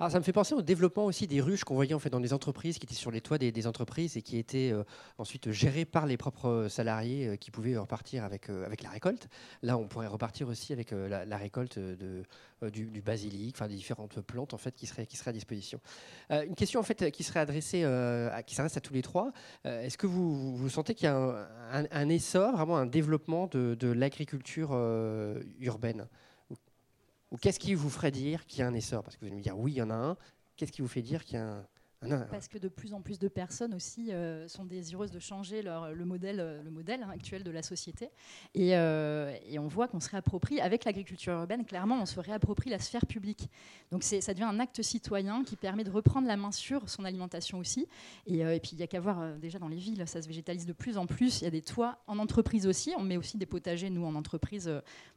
Alors 0.00 0.10
ça 0.10 0.18
me 0.18 0.24
fait 0.24 0.32
penser 0.32 0.54
au 0.54 0.62
développement 0.62 1.04
aussi 1.04 1.28
des 1.28 1.40
ruches 1.40 1.62
qu'on 1.62 1.76
voyait 1.76 1.94
en 1.94 2.00
fait 2.00 2.10
dans 2.10 2.18
des 2.18 2.32
entreprises 2.32 2.78
qui 2.78 2.86
étaient 2.86 2.94
sur 2.94 3.12
les 3.12 3.20
toits 3.20 3.38
des, 3.38 3.66
entreprises 3.66 4.16
et 4.16 4.22
qui 4.22 4.38
étaient 4.38 4.72
ensuite 5.18 5.50
gérées 5.52 5.84
par 5.84 6.06
les 6.06 6.16
propres 6.16 6.66
salariés 6.70 7.36
qui 7.38 7.50
pouvaient 7.50 7.76
repartir 7.76 8.24
avec, 8.24 8.48
avec 8.48 8.82
la 8.82 8.88
récolte. 8.88 9.28
Là, 9.62 9.76
on 9.76 9.86
pourrait 9.86 10.06
repartir 10.06 10.48
aussi 10.48 10.72
avec 10.72 10.92
la, 10.92 11.36
récolte 11.36 11.78
de, 11.78 12.22
du, 12.70 12.86
du 12.86 13.02
basilic, 13.02 13.54
enfin 13.54 13.68
des 13.68 13.74
différentes 13.74 14.20
plantes 14.22 14.54
en 14.54 14.58
fait 14.58 14.74
qui 14.74 14.86
seraient, 14.86 15.06
qui 15.06 15.18
seraient 15.18 15.30
à 15.30 15.34
disposition. 15.34 15.78
Une 16.30 16.54
question 16.54 16.80
en 16.80 16.84
fait 16.84 17.10
qui 17.10 17.22
serait 17.22 17.40
adressée, 17.40 17.84
qui 18.46 18.54
s'adresse 18.54 18.78
à 18.78 18.80
tous 18.80 18.94
les 18.94 19.02
trois. 19.02 19.32
Est-ce 19.64 19.98
que 19.98 20.06
vous, 20.06 20.56
vous 20.56 20.68
sentez 20.70 20.94
qu'il 20.94 21.04
y 21.04 21.12
a 21.12 21.48
un 21.70 22.08
essor, 22.08 22.52
vraiment 22.52 22.78
un 22.78 22.86
développement 22.86 23.46
de, 23.46 23.76
de 23.78 23.88
l'agriculture 23.88 24.15
euh, 24.72 25.42
urbaine 25.60 26.08
ou 27.30 27.36
qu'est-ce 27.38 27.58
qui 27.58 27.74
vous 27.74 27.90
ferait 27.90 28.10
dire 28.10 28.46
qu'il 28.46 28.60
y 28.60 28.62
a 28.62 28.66
un 28.66 28.74
essor? 28.74 29.02
Parce 29.02 29.16
que 29.16 29.20
vous 29.20 29.26
allez 29.26 29.36
me 29.36 29.42
dire 29.42 29.58
oui, 29.58 29.72
il 29.72 29.76
y 29.76 29.82
en 29.82 29.90
a 29.90 29.94
un. 29.94 30.16
Qu'est-ce 30.56 30.72
qui 30.72 30.82
vous 30.82 30.88
fait 30.88 31.02
dire 31.02 31.24
qu'il 31.24 31.34
y 31.34 31.38
a 31.38 31.44
un, 31.44 31.66
Parce 32.30 32.48
que 32.48 32.58
de 32.58 32.68
plus 32.68 32.94
en 32.94 33.00
plus 33.00 33.18
de 33.18 33.28
personnes 33.28 33.74
aussi 33.74 34.12
euh, 34.12 34.48
sont 34.48 34.64
désireuses 34.64 35.10
de 35.10 35.18
changer 35.18 35.62
le 35.62 36.04
modèle, 36.04 36.40
euh, 36.40 36.62
hein, 36.88 37.10
actuel 37.12 37.42
de 37.42 37.50
la 37.50 37.62
société. 37.62 38.10
Et, 38.54 38.76
euh, 38.76 39.34
et 39.48 39.58
on 39.58 39.66
voit 39.66 39.88
qu'on 39.88 40.00
se 40.00 40.10
réapproprie, 40.10 40.60
avec 40.60 40.84
l'agriculture 40.84 41.32
urbaine, 41.32 41.64
clairement, 41.64 42.00
on 42.00 42.06
se 42.06 42.18
réapproprie 42.20 42.70
la 42.70 42.78
sphère 42.78 43.06
publique. 43.06 43.48
Donc 43.90 44.02
ça 44.02 44.32
devient 44.32 44.44
un 44.44 44.60
acte 44.60 44.82
citoyen 44.82 45.44
qui 45.44 45.56
permet 45.56 45.84
de 45.84 45.90
reprendre 45.90 46.26
la 46.26 46.36
main 46.36 46.52
sur 46.52 46.88
son 46.88 47.04
alimentation 47.04 47.58
aussi. 47.58 47.86
Et, 48.26 48.44
puis 48.60 48.72
il 48.72 48.78
n'y 48.78 48.82
a 48.82 48.86
qu'à 48.86 49.00
voir 49.00 49.36
déjà 49.36 49.58
dans 49.58 49.68
les 49.68 49.76
villes, 49.76 50.02
ça 50.06 50.22
se 50.22 50.28
végétalise 50.28 50.66
de 50.66 50.72
plus 50.72 50.98
en 50.98 51.06
plus. 51.06 51.40
Il 51.40 51.44
y 51.44 51.46
a 51.46 51.50
des 51.50 51.62
toits 51.62 51.98
en 52.06 52.18
entreprise 52.18 52.66
aussi. 52.66 52.92
On 52.98 53.02
met 53.02 53.16
aussi 53.16 53.38
des 53.38 53.46
potagers, 53.46 53.90
nous, 53.90 54.04
en 54.04 54.14
entreprise. 54.14 54.68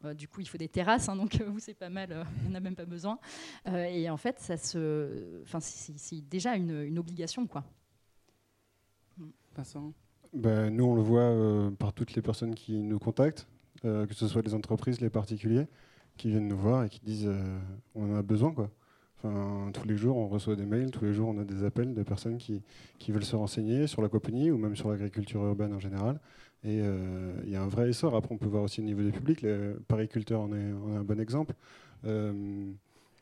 euh, 0.06 0.14
du 0.14 0.28
coup, 0.28 0.42
il 0.42 0.48
faut 0.48 0.58
des 0.58 0.68
terrasses. 0.68 1.10
hein, 1.10 1.16
donc 1.16 1.42
vous, 1.42 1.60
c'est 1.60 1.74
pas 1.74 1.90
mal. 1.90 2.26
on 2.46 2.50
n'a 2.50 2.60
même 2.60 2.76
pas 2.76 2.86
besoin. 2.86 3.20
Et 3.66 4.10
en 4.10 4.18
fait, 4.18 4.40
ça 4.40 4.58
se, 4.58 5.42
enfin, 5.44 5.60
c'est 5.60 6.22
déjà 6.30 6.56
une, 6.56 6.79
une 6.86 7.00
obligation, 7.00 7.48
quoi. 7.48 7.64
Vincent 9.56 9.94
Ben, 10.34 10.70
nous, 10.70 10.86
on 10.86 10.96
le 10.96 11.02
voit 11.02 11.22
euh, 11.22 11.72
par 11.72 11.94
toutes 11.94 12.14
les 12.14 12.22
personnes 12.22 12.56
qui 12.56 12.82
nous 12.84 13.00
contactent, 13.00 13.48
euh, 13.86 14.06
que 14.06 14.14
ce 14.14 14.28
soit 14.28 14.42
les 14.42 14.54
entreprises, 14.54 15.02
les 15.02 15.10
particuliers, 15.10 15.68
qui 16.18 16.30
viennent 16.30 16.48
nous 16.48 16.58
voir 16.58 16.84
et 16.84 16.90
qui 16.90 17.00
disent 17.02 17.28
euh, 17.28 17.60
on 17.96 18.14
en 18.14 18.16
a 18.16 18.22
besoin. 18.22 18.54
Quoi. 18.54 18.70
Enfin, 19.18 19.72
tous 19.74 19.88
les 19.88 19.98
jours, 19.98 20.16
on 20.18 20.28
reçoit 20.28 20.56
des 20.56 20.66
mails, 20.66 20.92
tous 20.92 21.04
les 21.04 21.14
jours, 21.14 21.30
on 21.30 21.40
a 21.40 21.44
des 21.44 21.64
appels 21.64 21.94
de 21.94 22.04
personnes 22.04 22.38
qui, 22.38 22.62
qui 23.00 23.12
veulent 23.12 23.26
se 23.26 23.36
renseigner 23.36 23.88
sur 23.88 24.02
l'aquaponie 24.02 24.52
ou 24.52 24.58
même 24.58 24.76
sur 24.76 24.90
l'agriculture 24.90 25.44
urbaine 25.44 25.74
en 25.74 25.80
général. 25.80 26.20
Et 26.64 26.82
euh, 26.82 27.34
il 27.46 27.52
y 27.52 27.56
a 27.56 27.62
un 27.62 27.68
vrai 27.68 27.90
essor. 27.90 28.16
Après, 28.16 28.34
on 28.34 28.38
peut 28.38 28.48
voir 28.48 28.64
aussi 28.64 28.82
au 28.82 28.84
niveau 28.84 29.02
du 29.02 29.12
public. 29.12 29.42
Les 29.42 29.74
pariculteurs 29.88 30.42
en 30.42 30.52
est, 30.52 30.74
en 30.74 30.94
est 30.94 30.98
un 30.98 31.04
bon 31.04 31.20
exemple. 31.20 31.56
Euh, 32.06 32.72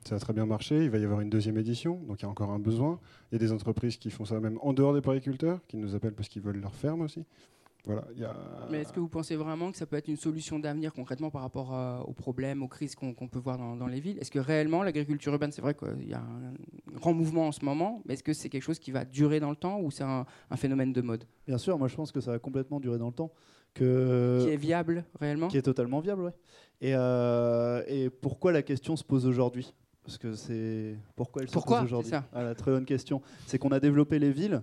ça 0.06 0.16
a 0.16 0.20
très 0.20 0.34
bien 0.34 0.46
marché. 0.46 0.84
Il 0.84 0.90
va 0.90 0.98
y 0.98 1.04
avoir 1.04 1.22
une 1.22 1.30
deuxième 1.30 1.58
édition, 1.58 2.02
donc 2.08 2.22
il 2.22 2.24
y 2.24 2.26
a 2.26 2.30
encore 2.30 2.52
un 2.52 2.60
besoin. 2.60 3.00
Il 3.32 3.36
y 3.36 3.38
a 3.38 3.40
des 3.40 3.52
entreprises 3.52 3.98
qui 3.98 4.10
font 4.10 4.26
ça 4.26 4.40
même 4.40 4.58
en 4.62 4.74
dehors 4.74 4.94
des 4.94 5.02
pariculteurs, 5.02 5.60
qui 5.68 5.78
nous 5.78 5.96
appellent 5.96 6.16
parce 6.16 6.30
qu'ils 6.30 6.42
veulent 6.42 6.62
leur 6.62 6.76
ferme 6.76 7.02
aussi. 7.02 7.26
Voilà, 7.86 8.04
il 8.14 8.20
y 8.20 8.26
a... 8.26 8.36
Mais 8.70 8.82
est-ce 8.82 8.92
que 8.92 9.00
vous 9.00 9.08
pensez 9.08 9.38
vraiment 9.38 9.72
que 9.72 9.78
ça 9.78 9.86
peut 9.86 9.96
être 9.96 10.10
une 10.10 10.18
solution 10.18 10.60
d'avenir 10.60 10.92
concrètement 10.92 11.30
par 11.30 11.42
rapport 11.42 11.74
à- 11.74 12.04
aux 12.06 12.12
problèmes, 12.12 12.62
aux 12.62 12.68
crises 12.68 12.96
qu'on 12.96 13.14
peut 13.14 13.40
voir 13.40 13.58
dans, 13.58 13.78
dans 13.78 13.88
les 13.88 14.02
villes? 14.02 14.18
Est-ce 14.20 14.30
que 14.30 14.40
réellement 14.40 14.84
l'agriculture 14.84 15.32
urbaine, 15.32 15.54
c'est 15.54 15.62
vrai 15.62 15.74
qu'il 15.74 16.10
y 16.10 16.14
a 16.14 16.20
un 16.20 16.54
grand 16.96 17.14
mouvement 17.14 17.48
en 17.48 17.54
ce 17.54 17.64
moment, 17.64 18.02
mais 18.06 18.16
est-ce 18.16 18.24
que 18.24 18.34
c'est 18.34 18.50
quelque 18.50 18.64
chose 18.64 18.80
qui 18.80 18.92
va 18.92 19.06
durer 19.06 19.40
dans 19.40 19.52
le 19.52 19.56
temps 19.56 19.80
ou 19.80 19.90
c'est 19.90 20.04
un, 20.04 20.26
un 20.50 20.56
phénomène 20.58 20.92
de 20.92 21.02
mode? 21.02 21.24
Bien 21.48 21.58
sûr, 21.58 21.78
moi 21.78 21.88
je 21.88 21.96
pense 21.96 22.12
que 22.12 22.20
ça 22.20 22.32
va 22.32 22.40
complètement 22.40 22.82
durer 22.82 22.98
dans 22.98 23.08
le 23.08 23.14
temps. 23.14 23.32
Que... 23.74 24.42
qui 24.44 24.50
est 24.50 24.58
viable 24.58 25.06
réellement? 25.20 25.48
Qui 25.48 25.58
est 25.58 25.62
totalement 25.62 26.02
viable. 26.02 26.34
Et, 26.82 26.94
euh, 26.94 27.84
et 27.88 28.10
pourquoi 28.10 28.52
la 28.52 28.64
question 28.64 28.98
se 28.98 29.04
pose 29.04 29.26
aujourd'hui? 29.26 29.74
Parce 30.08 30.18
que 30.18 30.36
c'est 30.36 30.96
pourquoi 31.18 31.42
elle 31.42 31.50
se 31.50 31.58
aujourd'hui. 31.58 32.14
Ah, 32.32 32.42
la 32.42 32.56
très 32.56 32.72
bonne 32.72 32.86
question. 32.86 33.22
C'est 33.46 33.60
qu'on 33.60 33.74
a 33.74 33.80
développé 33.82 34.20
les 34.20 34.32
villes 34.32 34.62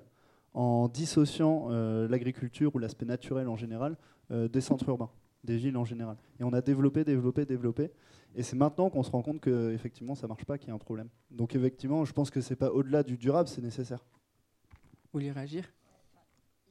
en 0.55 0.89
dissociant 0.89 1.67
euh, 1.69 2.09
l'agriculture 2.09 2.75
ou 2.75 2.79
l'aspect 2.79 3.05
naturel 3.05 3.47
en 3.49 3.57
général 3.57 3.99
euh, 4.31 4.49
des 4.49 4.63
centres 4.63 4.89
urbains, 4.89 5.11
des 5.45 5.59
villes 5.59 5.77
en 5.77 5.85
général. 5.85 6.17
Et 6.41 6.45
on 6.45 6.53
a 6.55 6.63
développé, 6.63 7.05
développé, 7.05 7.45
développé. 7.45 7.91
Et 8.35 8.43
c'est 8.43 8.57
maintenant 8.57 8.89
qu'on 8.89 9.03
se 9.03 9.11
rend 9.11 9.21
compte 9.21 9.43
que 9.43 9.71
effectivement 9.75 10.15
ça 10.15 10.27
marche 10.27 10.47
pas, 10.47 10.57
qu'il 10.57 10.69
y 10.69 10.71
a 10.71 10.75
un 10.75 10.79
problème. 10.79 11.11
Donc 11.31 11.55
effectivement, 11.55 12.07
je 12.07 12.15
pense 12.15 12.31
que 12.31 12.41
c'est 12.41 12.57
pas 12.57 12.71
au-delà 12.71 13.03
du 13.03 13.19
durable, 13.19 13.47
c'est 13.47 13.61
nécessaire. 13.61 14.03
Vous 14.73 15.21
voulez 15.21 15.31
réagir? 15.31 15.71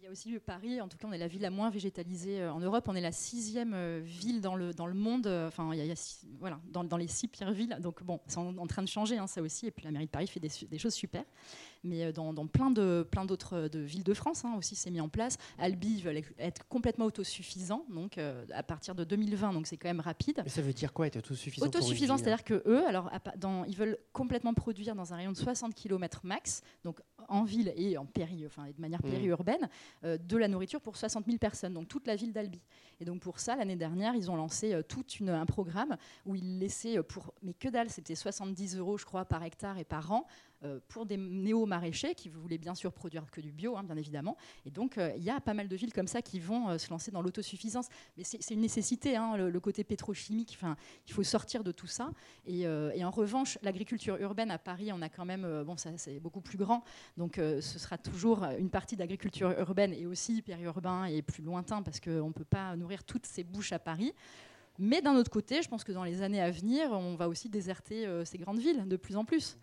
Il 0.03 0.07
y 0.07 0.09
a 0.09 0.11
aussi 0.11 0.37
Paris, 0.37 0.81
en 0.81 0.89
tout 0.89 0.97
cas, 0.97 1.07
on 1.07 1.13
est 1.13 1.17
la 1.17 1.29
ville 1.29 1.43
la 1.43 1.49
moins 1.49 1.69
végétalisée 1.69 2.41
euh, 2.41 2.51
en 2.51 2.59
Europe. 2.59 2.89
On 2.89 2.95
est 2.95 2.99
la 2.99 3.13
sixième 3.13 3.73
euh, 3.73 4.01
ville 4.03 4.41
dans 4.41 4.57
le, 4.57 4.73
dans 4.73 4.85
le 4.85 4.93
monde, 4.93 5.27
euh, 5.27 5.47
enfin, 5.47 5.69
il 5.71 5.77
y 5.77 5.79
a, 5.79 5.85
il 5.85 5.87
y 5.87 5.91
a 5.91 5.95
six- 5.95 6.27
voilà, 6.41 6.59
dans, 6.73 6.83
dans 6.83 6.97
les 6.97 7.07
six 7.07 7.29
pires 7.29 7.53
villes. 7.53 7.77
Donc, 7.79 8.03
bon, 8.03 8.19
c'est 8.27 8.37
en, 8.37 8.57
en 8.57 8.67
train 8.67 8.81
de 8.81 8.89
changer, 8.89 9.17
hein, 9.17 9.27
ça 9.27 9.41
aussi. 9.41 9.67
Et 9.67 9.71
puis, 9.71 9.85
la 9.85 9.91
mairie 9.91 10.07
de 10.07 10.11
Paris 10.11 10.27
fait 10.27 10.41
des, 10.41 10.77
choses 10.77 10.93
super. 10.93 11.23
Mais 11.85 12.13
dans, 12.13 12.33
dans 12.33 12.47
plein 12.47 12.71
de 12.71 13.05
plein 13.09 13.25
d'autres 13.25 13.53
euh, 13.55 13.69
de 13.69 13.79
villes 13.79 14.03
de 14.03 14.13
France 14.13 14.45
hein, 14.45 14.55
aussi, 14.57 14.75
c'est 14.75 14.89
mis 14.89 15.01
en 15.01 15.09
place. 15.09 15.37
Albi 15.57 16.01
veut 16.01 16.13
être 16.37 16.65
complètement 16.67 17.05
autosuffisant, 17.05 17.85
donc 17.89 18.17
euh, 18.17 18.45
à 18.53 18.63
partir 18.63 18.95
de 18.95 19.03
2020, 19.03 19.53
donc 19.53 19.67
c'est 19.67 19.77
quand 19.77 19.89
même 19.89 19.99
rapide. 19.99 20.41
Mais 20.43 20.49
ça 20.49 20.61
veut 20.61 20.73
dire 20.73 20.93
quoi 20.93 21.07
être 21.07 21.17
autosuffisant 21.17 21.65
Autosuffisant, 21.65 22.17
c'est-à-dire 22.17 22.43
que 22.43 22.63
eux, 22.65 22.85
alors, 22.87 23.11
dans, 23.37 23.65
ils 23.65 23.75
veulent 23.75 23.97
complètement 24.13 24.53
produire 24.53 24.95
dans 24.95 25.13
un 25.13 25.17
rayon 25.17 25.31
de 25.31 25.37
60 25.37 25.75
km 25.75 26.21
max, 26.23 26.61
donc 26.85 26.99
en 27.29 27.43
ville 27.43 27.73
et 27.75 27.97
en 27.97 28.05
péri, 28.05 28.43
enfin, 28.45 28.65
et 28.65 28.73
de 28.73 28.81
manière 28.81 29.03
Mhm. 29.03 29.11
périurbaine, 29.11 29.69
euh, 30.03 30.17
de 30.17 30.37
la 30.37 30.47
nourriture 30.47 30.81
pour 30.81 30.97
60 30.97 31.25
000 31.25 31.37
personnes, 31.37 31.73
donc 31.73 31.87
toute 31.87 32.07
la 32.07 32.15
ville 32.15 32.33
d'Albi. 32.33 32.61
Et 32.99 33.05
donc 33.05 33.21
pour 33.21 33.39
ça, 33.39 33.55
l'année 33.55 33.75
dernière, 33.75 34.15
ils 34.15 34.29
ont 34.31 34.35
lancé 34.35 34.73
euh, 34.73 34.81
tout 34.83 35.05
une, 35.19 35.29
un 35.29 35.45
programme 35.45 35.97
où 36.25 36.35
ils 36.35 36.59
laissaient 36.59 36.97
euh, 36.97 37.03
pour, 37.03 37.33
mais 37.41 37.53
que 37.53 37.67
dalle, 37.69 37.89
c'était 37.89 38.15
70 38.15 38.77
euros, 38.77 38.97
je 38.97 39.05
crois, 39.05 39.25
par 39.25 39.43
hectare 39.43 39.77
et 39.77 39.83
par 39.85 40.11
an. 40.11 40.25
Euh, 40.65 40.79
pour 40.87 41.05
des 41.05 41.17
néo-maraîchers 41.17 42.15
qui 42.15 42.29
voulaient 42.29 42.57
bien 42.57 42.75
sûr 42.75 42.93
produire 42.93 43.29
que 43.29 43.41
du 43.41 43.51
bio, 43.51 43.75
hein, 43.75 43.83
bien 43.83 43.97
évidemment. 43.97 44.37
Et 44.65 44.71
donc, 44.71 44.97
euh, 44.97 45.11
il 45.17 45.23
y 45.23 45.29
a 45.29 45.41
pas 45.41 45.53
mal 45.53 45.67
de 45.67 45.75
villes 45.75 45.91
comme 45.91 46.07
ça 46.07 46.21
qui 46.21 46.39
vont 46.39 46.69
euh, 46.69 46.77
se 46.77 46.89
lancer 46.89 47.11
dans 47.11 47.21
l'autosuffisance. 47.21 47.89
Mais 48.17 48.23
c'est 48.23 48.53
une 48.53 48.61
nécessité, 48.61 49.17
hein, 49.17 49.35
le, 49.35 49.59
côté 49.59 49.83
pétrochimique. 49.83 50.57
Il 51.07 51.13
faut 51.13 51.23
sortir 51.23 51.63
de 51.63 51.71
tout 51.71 51.87
ça. 51.87 52.11
Et, 52.45 52.65
en 52.67 53.11
revanche, 53.11 53.57
l'agriculture 53.61 54.17
urbaine 54.17 54.51
à 54.51 54.57
Paris, 54.57 54.91
on 54.93 55.01
a 55.01 55.09
quand 55.09 55.25
même, 55.25 55.63
bon, 55.63 55.77
ça 55.77 55.89
c'est 55.97 56.19
beaucoup 56.19 56.41
plus 56.41 56.57
grand, 56.57 56.83
donc 57.17 57.35
ce 57.35 57.61
sera 57.61 57.97
toujours 57.97 58.43
une 58.57 58.69
partie 58.69 58.95
d'agriculture 58.95 59.51
urbaine 59.59 59.93
et 59.93 60.05
aussi 60.05 60.41
périurbain 60.41 61.05
et 61.05 61.21
plus 61.21 61.43
lointain 61.43 61.81
parce 61.81 61.99
qu'on 61.99 62.27
ne 62.27 62.33
peut 62.33 62.45
pas 62.45 62.75
nourrir 62.75 63.03
toutes 63.03 63.25
ces 63.25 63.43
bouches 63.43 63.71
à 63.71 63.79
Paris. 63.79 64.13
Mais 64.79 65.01
d'un 65.01 65.15
autre 65.15 65.31
côté, 65.31 65.61
je 65.61 65.69
pense 65.69 65.83
que 65.83 65.91
dans 65.91 66.03
les 66.03 66.21
années 66.21 66.41
à 66.41 66.51
venir, 66.51 66.91
on 66.91 67.15
va 67.15 67.27
aussi 67.29 67.49
déserter 67.49 68.07
ces 68.25 68.37
grandes 68.37 68.59
villes 68.59 68.87
de 68.87 68.97
plus 68.97 69.15
en 69.15 69.25
plus. 69.25 69.57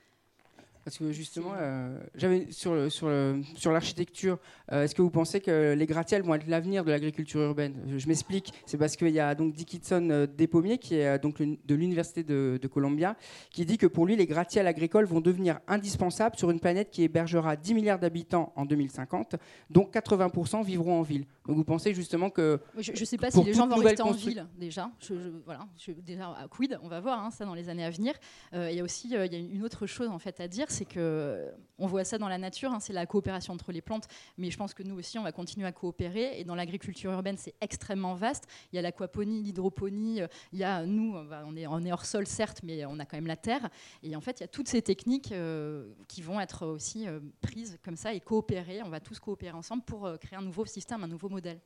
Parce 0.85 0.97
que 0.97 1.13
justement, 1.13 1.53
euh, 1.59 1.99
j'avais 2.15 2.51
sur 2.51 2.75
le- 2.75 2.89
sur 2.89 3.09
le- 3.09 3.43
sur 3.55 3.71
l'architecture, 3.71 4.39
euh, 4.73 4.85
est-ce 4.85 4.95
que 4.95 5.03
vous 5.03 5.11
pensez 5.11 5.41
que 5.41 5.75
les 5.75 5.87
gratte-ciels 5.87 6.23
vont 6.23 6.35
être 6.35 6.47
l'avenir 6.47 6.85
de 6.85 6.91
l'agriculture 6.91 7.41
urbaine? 7.43 7.75
Je, 7.87 7.99
je 7.99 8.09
m'explique. 8.09 8.53
C'est 8.65 8.79
parce 8.79 8.97
qu'il 8.97 9.11
y 9.11 9.21
a 9.21 9.35
donc 9.35 9.53
Dickinson 9.53 10.09
euh, 10.11 10.27
Despommiers, 10.27 10.79
qui 10.79 10.95
est 10.97 11.07
euh, 11.07 11.19
donc 11.19 11.39
le- 11.39 11.59
de 11.65 11.75
l'université 11.75 12.23
de, 12.25 12.59
de 12.61 12.67
Columbia, 12.69 13.15
qui 13.51 13.67
dit 13.67 13.77
que 13.77 13.87
pour 13.87 14.07
lui, 14.07 14.17
les 14.17 14.27
gratte-ciels 14.27 14.67
agricoles 14.67 15.05
vont 15.05 15.21
devenir 15.21 15.61
indispensables 15.69 16.37
sur 16.37 16.51
une 16.51 16.61
planète 16.61 16.91
qui 16.91 17.03
hébergera 17.03 17.57
10 17.57 17.75
milliards 17.75 17.99
d'habitants 17.99 18.53
en 18.57 18.65
2050, 18.65 19.37
dont 19.69 19.85
80% 19.85 20.63
vivront 20.65 20.99
en 20.99 21.03
ville. 21.03 21.27
Donc 21.47 21.57
vous 21.57 21.65
pensez 21.65 21.93
justement 21.93 22.31
que 22.31 22.59
Je 22.79 22.93
ne 22.93 23.05
sais 23.05 23.17
pas 23.19 23.31
si 23.31 23.37
les 23.45 23.53
gens 23.55 23.67
vont 23.69 23.77
rester 23.77 24.03
en 24.03 24.13
ville 24.13 24.47
déjà. 24.59 24.91
Je, 25.01 25.15
je- 25.15 25.29
voilà, 25.45 25.67
je- 25.77 25.93
déjà 25.93 26.29
à 26.31 26.49
quid, 26.49 26.79
on 26.83 26.89
va 26.89 27.01
voir 27.01 27.23
hein, 27.25 27.31
ça 27.31 27.45
dans 27.45 27.55
les 27.55 27.69
années 27.69 27.85
à 27.85 27.91
venir. 27.91 28.15
Il 28.55 28.73
y 28.73 28.81
a 28.81 28.83
aussi 28.85 29.09
il 29.09 29.13
y 29.13 29.17
a 29.17 29.39
une 29.39 29.63
autre 29.63 29.87
chose 29.87 30.09
en 30.09 30.19
fait 30.19 30.41
à 30.41 30.49
dire, 30.49 30.70
c'est 30.71 30.85
que 30.85 30.99
euh, 30.99 31.51
on 31.79 31.87
voit 31.87 32.05
ça 32.05 32.19
dans 32.19 32.29
la 32.29 32.39
nature, 32.39 32.73
hein, 32.73 32.81
c'est 32.81 32.93
la 32.93 33.07
coopération 33.07 33.53
entre 33.53 33.73
les 33.73 33.81
plantes. 33.81 34.07
Mais 34.39 34.51
je 34.51 34.57
pense 34.57 34.75
que 34.75 34.83
nous 34.83 34.97
aussi, 34.99 35.19
on 35.19 35.23
va 35.23 35.33
continuer 35.33 35.67
à 35.67 35.73
coopérer. 35.73 36.39
Et 36.41 36.45
dans 36.45 36.55
l'agriculture 36.55 37.11
urbaine, 37.13 37.37
c'est 37.37 37.55
extrêmement 37.61 38.15
vaste. 38.15 38.45
Il 38.73 38.77
y 38.77 38.79
a 38.79 38.83
l'aquaponie, 38.83 39.43
l'hydroponie. 39.43 40.23
euh, 40.23 40.27
Il 40.53 40.59
y 40.59 40.65
a 40.65 40.87
nous, 40.87 41.15
on, 41.17 41.57
est, 41.57 41.93
hors 41.93 42.05
sol 42.05 42.27
certes, 42.27 42.61
mais 42.63 42.85
on 42.87 42.99
a 42.99 43.05
quand 43.05 43.17
même 43.17 43.27
la 43.27 43.37
terre. 43.37 43.69
Et 44.03 44.15
en 44.17 44.21
fait, 44.21 44.41
il 44.41 44.43
y 44.43 44.45
a 44.45 44.49
toutes 44.49 44.69
ces 44.69 44.83
techniques 44.83 45.33
euh, 45.33 45.93
qui 46.09 46.23
vont 46.23 46.41
être 46.41 46.67
aussi 46.67 47.07
prises 47.41 47.79
comme 47.85 47.97
ça 47.97 48.15
et 48.15 48.21
coopérer. 48.21 48.83
On 48.83 48.89
va 48.91 49.01
tous 49.01 49.19
coopérer 49.19 49.57
ensemble 49.57 49.83
pour 49.83 50.11
créer 50.21 50.39
un 50.39 50.43
nouveau 50.43 50.65
système, 50.67 51.03
un 51.05 51.09
nouveau 51.09 51.29
modèle. 51.29 51.61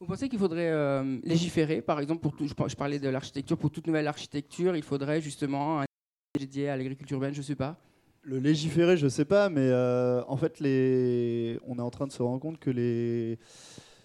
Vous 0.00 0.06
pensez 0.06 0.28
qu'il 0.28 0.38
faudrait 0.38 1.02
légiférer, 1.24 1.82
par 1.82 1.98
exemple, 1.98 2.20
pour 2.20 2.36
tout, 2.36 2.46
je, 2.46 2.54
par- 2.54 2.68
je 2.68 2.76
parlais 2.76 3.00
de 3.00 3.08
l'architecture, 3.08 3.58
pour 3.58 3.70
toute 3.70 3.86
nouvelle 3.88 4.06
architecture, 4.06 4.76
il 4.76 4.82
faudrait 4.84 5.20
justement 5.20 5.80
un 5.80 5.84
dédié 6.38 6.68
à 6.68 6.76
l'agriculture 6.76 7.16
urbaine, 7.16 7.34
je 7.34 7.42
sais 7.42 7.56
pas. 7.56 7.76
Le 8.22 8.38
légiférer, 8.38 8.96
je 8.96 9.08
sais 9.08 9.24
pas, 9.24 9.48
mais 9.48 9.68
euh, 9.68 10.22
en 10.26 10.36
fait, 10.36 10.60
les... 10.60 11.58
on 11.66 11.78
est 11.78 11.82
en 11.82 11.90
train 11.90 12.06
de 12.06 12.12
se 12.12 12.22
rendre 12.22 12.40
compte 12.40 12.58
que 12.58 12.70
les... 12.70 13.38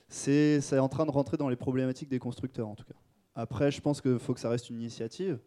c'est 0.08 0.80
en 0.80 0.89
train 0.89 1.06
de 1.06 1.12
rentrer 1.12 1.38
dans 1.38 1.49
les 1.49 1.56
problématiques 1.56 2.10
des 2.10 2.19
constructeurs, 2.19 2.67
en 2.67 2.76
tout 2.76 2.86
cas. 2.86 2.95
Après, 3.36 3.71
je 3.71 3.82
pense 3.82 3.99
qu'il 4.02 4.19
faut 4.19 4.34
que 4.34 4.39
ça 4.39 4.49
reste 4.49 4.69
une 4.69 4.80
initiative, 4.80 5.39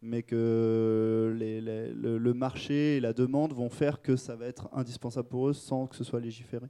mais 0.00 0.22
que 0.22 1.36
le, 1.38 2.32
marché 2.32 2.96
et 2.96 3.00
la 3.00 3.12
demande 3.12 3.52
vont 3.52 3.68
faire 3.68 4.02
que 4.02 4.16
ça 4.16 4.36
va 4.36 4.46
être 4.46 4.68
indispensable 4.72 5.28
pour 5.28 5.48
eux 5.48 5.52
sans 5.52 5.86
que 5.86 5.96
ce 5.96 6.04
soit 6.04 6.20
légiféré. 6.20 6.66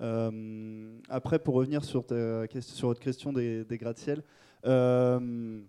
Euh, 0.00 0.98
après, 1.08 1.38
pour 1.38 1.54
revenir 1.54 1.84
sur, 1.84 2.04
ta 2.06 2.46
sur 2.60 2.88
votre 2.88 3.00
question 3.00 3.32
des, 3.32 3.64
des 3.64 3.78
gratte-ciel, 3.78 4.22
euh, 4.66 5.60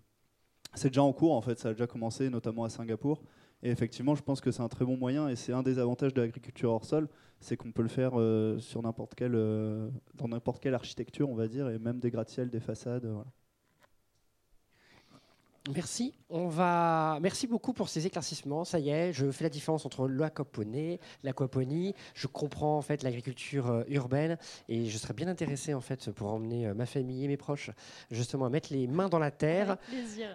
c'est 0.74 0.88
déjà 0.88 1.02
en 1.02 1.12
cours, 1.12 1.32
en 1.32 1.42
fait, 1.42 1.58
ça 1.58 1.70
a 1.70 1.72
déjà 1.72 1.86
commencé, 1.86 2.28
notamment 2.28 2.64
à 2.64 2.68
Singapour. 2.68 3.22
Et 3.66 3.70
effectivement, 3.70 4.14
je 4.14 4.22
pense 4.22 4.40
que 4.40 4.52
c'est 4.52 4.62
un 4.62 4.68
très 4.68 4.84
bon 4.84 4.96
moyen 4.96 5.26
et 5.28 5.34
c'est 5.34 5.52
un 5.52 5.64
des 5.64 5.80
avantages 5.80 6.14
de 6.14 6.20
l'agriculture 6.20 6.70
hors 6.70 6.84
sol, 6.84 7.08
c'est 7.40 7.56
qu'on 7.56 7.72
peut 7.72 7.82
le 7.82 7.88
faire 7.88 8.12
euh, 8.14 8.60
sur 8.60 8.80
n'importe 8.80 9.16
quelle, 9.16 9.34
euh, 9.34 9.90
dans 10.14 10.28
n'importe 10.28 10.62
quelle 10.62 10.74
architecture, 10.74 11.28
on 11.28 11.34
va 11.34 11.48
dire, 11.48 11.68
et 11.68 11.80
même 11.80 11.98
des 11.98 12.12
gratte-ciel, 12.12 12.48
des 12.48 12.60
façades. 12.60 13.06
euh. 13.06 13.24
Merci. 15.74 16.14
On 16.28 16.48
va. 16.48 17.18
Merci 17.22 17.46
beaucoup 17.46 17.72
pour 17.72 17.88
ces 17.88 18.06
éclaircissements. 18.06 18.64
Ça 18.64 18.78
y 18.78 18.90
est, 18.90 19.12
je 19.12 19.30
fais 19.30 19.44
la 19.44 19.50
différence 19.50 19.84
entre 19.86 20.08
l'aquaponie, 20.08 20.98
l'aquaponie. 21.22 21.94
Je 22.14 22.26
comprends 22.26 22.76
en 22.78 22.82
fait 22.82 23.02
l'agriculture 23.02 23.70
euh, 23.70 23.82
urbaine 23.88 24.36
et 24.68 24.86
je 24.86 24.98
serais 24.98 25.14
bien 25.14 25.28
intéressé 25.28 25.72
en 25.74 25.80
fait 25.80 26.10
pour 26.12 26.32
emmener 26.32 26.66
euh, 26.66 26.74
ma 26.74 26.86
famille 26.86 27.24
et 27.24 27.28
mes 27.28 27.36
proches 27.36 27.70
justement 28.10 28.46
à 28.46 28.48
mettre 28.50 28.72
les 28.72 28.86
mains 28.86 29.08
dans 29.08 29.18
la 29.20 29.30
terre. 29.30 29.76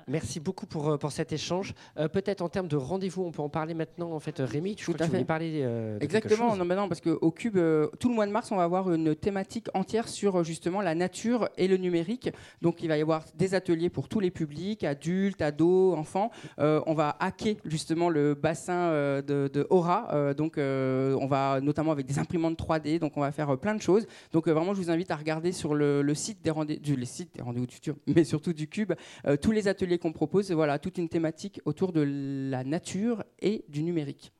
Merci 0.07 0.39
beaucoup 0.39 0.65
pour, 0.65 0.89
euh, 0.91 0.97
pour 0.97 1.11
cet 1.11 1.31
échange. 1.33 1.73
Euh, 1.97 2.07
Peut-être 2.07 2.41
en 2.41 2.49
termes 2.49 2.67
de 2.67 2.77
rendez-vous, 2.77 3.23
on 3.23 3.31
peut 3.31 3.41
en 3.41 3.49
parler 3.49 3.73
maintenant. 3.73 4.11
En 4.13 4.19
fait, 4.19 4.39
Rémi, 4.39 4.75
tu, 4.75 4.85
Tout 4.85 4.93
crois 4.93 4.99
que 4.99 5.03
à 5.03 5.05
tu 5.07 5.11
voulais 5.11 5.19
fait. 5.21 5.25
parler 5.25 5.61
euh, 5.63 5.97
de 5.97 6.03
Exactement, 6.03 6.49
chose 6.49 6.59
non, 6.59 6.65
mais 6.65 6.75
non, 6.75 6.87
parce 6.89 7.01
qu'au 7.01 7.31
Cube, 7.31 7.57
euh, 7.57 7.87
tout 7.99 8.09
le 8.09 8.15
mois 8.15 8.25
de 8.27 8.31
mars, 8.31 8.51
on 8.51 8.57
va 8.57 8.63
avoir 8.63 8.91
une 8.93 9.15
thématique 9.15 9.67
entière 9.73 10.07
sur 10.07 10.43
justement 10.43 10.81
la 10.81 10.95
nature 10.95 11.49
et 11.57 11.67
le 11.67 11.77
numérique. 11.77 12.29
Donc 12.61 12.81
il 12.81 12.87
va 12.87 12.97
y 12.97 13.01
avoir 13.01 13.25
des 13.35 13.55
ateliers 13.55 13.89
pour 13.89 14.07
tous 14.07 14.19
les 14.19 14.31
publics, 14.31 14.83
adultes, 14.83 15.20
ados, 15.39 15.97
enfants. 15.97 16.31
Euh, 16.59 16.81
on 16.85 16.93
va 16.93 17.15
hacker 17.19 17.55
justement 17.65 18.09
le 18.09 18.33
bassin 18.33 18.73
euh, 18.73 19.21
de, 19.21 19.49
de 19.51 19.67
Aura. 19.69 20.13
Euh, 20.13 20.33
donc 20.33 20.57
on 20.57 21.27
va 21.27 21.59
notamment 21.61 21.91
avec 21.91 22.05
des 22.05 22.19
imprimantes 22.19 22.57
3D, 22.57 22.99
donc 22.99 23.13
on 23.15 23.21
va 23.21 23.31
faire 23.31 23.57
plein 23.57 23.75
de 23.75 23.81
choses. 23.81 24.05
Donc 24.31 24.47
vraiment, 24.47 24.73
je 24.73 24.81
vous 24.81 24.91
invite 24.91 25.11
à 25.11 25.15
regarder 25.15 25.51
sur 25.51 25.75
le, 25.75 26.13
site 26.13 26.41
des 26.43 26.51
rendez 26.51 26.77
du 26.77 26.95
les 26.95 27.41
rendez-vous 27.41 27.67
du 27.67 27.75
futur, 27.75 27.95
mais 28.07 28.23
surtout 28.23 28.53
du 28.53 28.67
Cube, 28.67 28.93
tous 29.41 29.51
les 29.51 29.67
ateliers 29.67 29.97
qu'on 29.97 30.11
propose. 30.11 30.51
Voilà, 30.51 30.79
toute 30.79 30.97
une 30.97 31.09
thématique 31.09 31.61
autour 31.65 31.91
de 31.91 32.01
la 32.49 32.63
nature 32.63 33.23
et 33.39 33.63
du 33.69 33.83
numérique. 33.83 34.31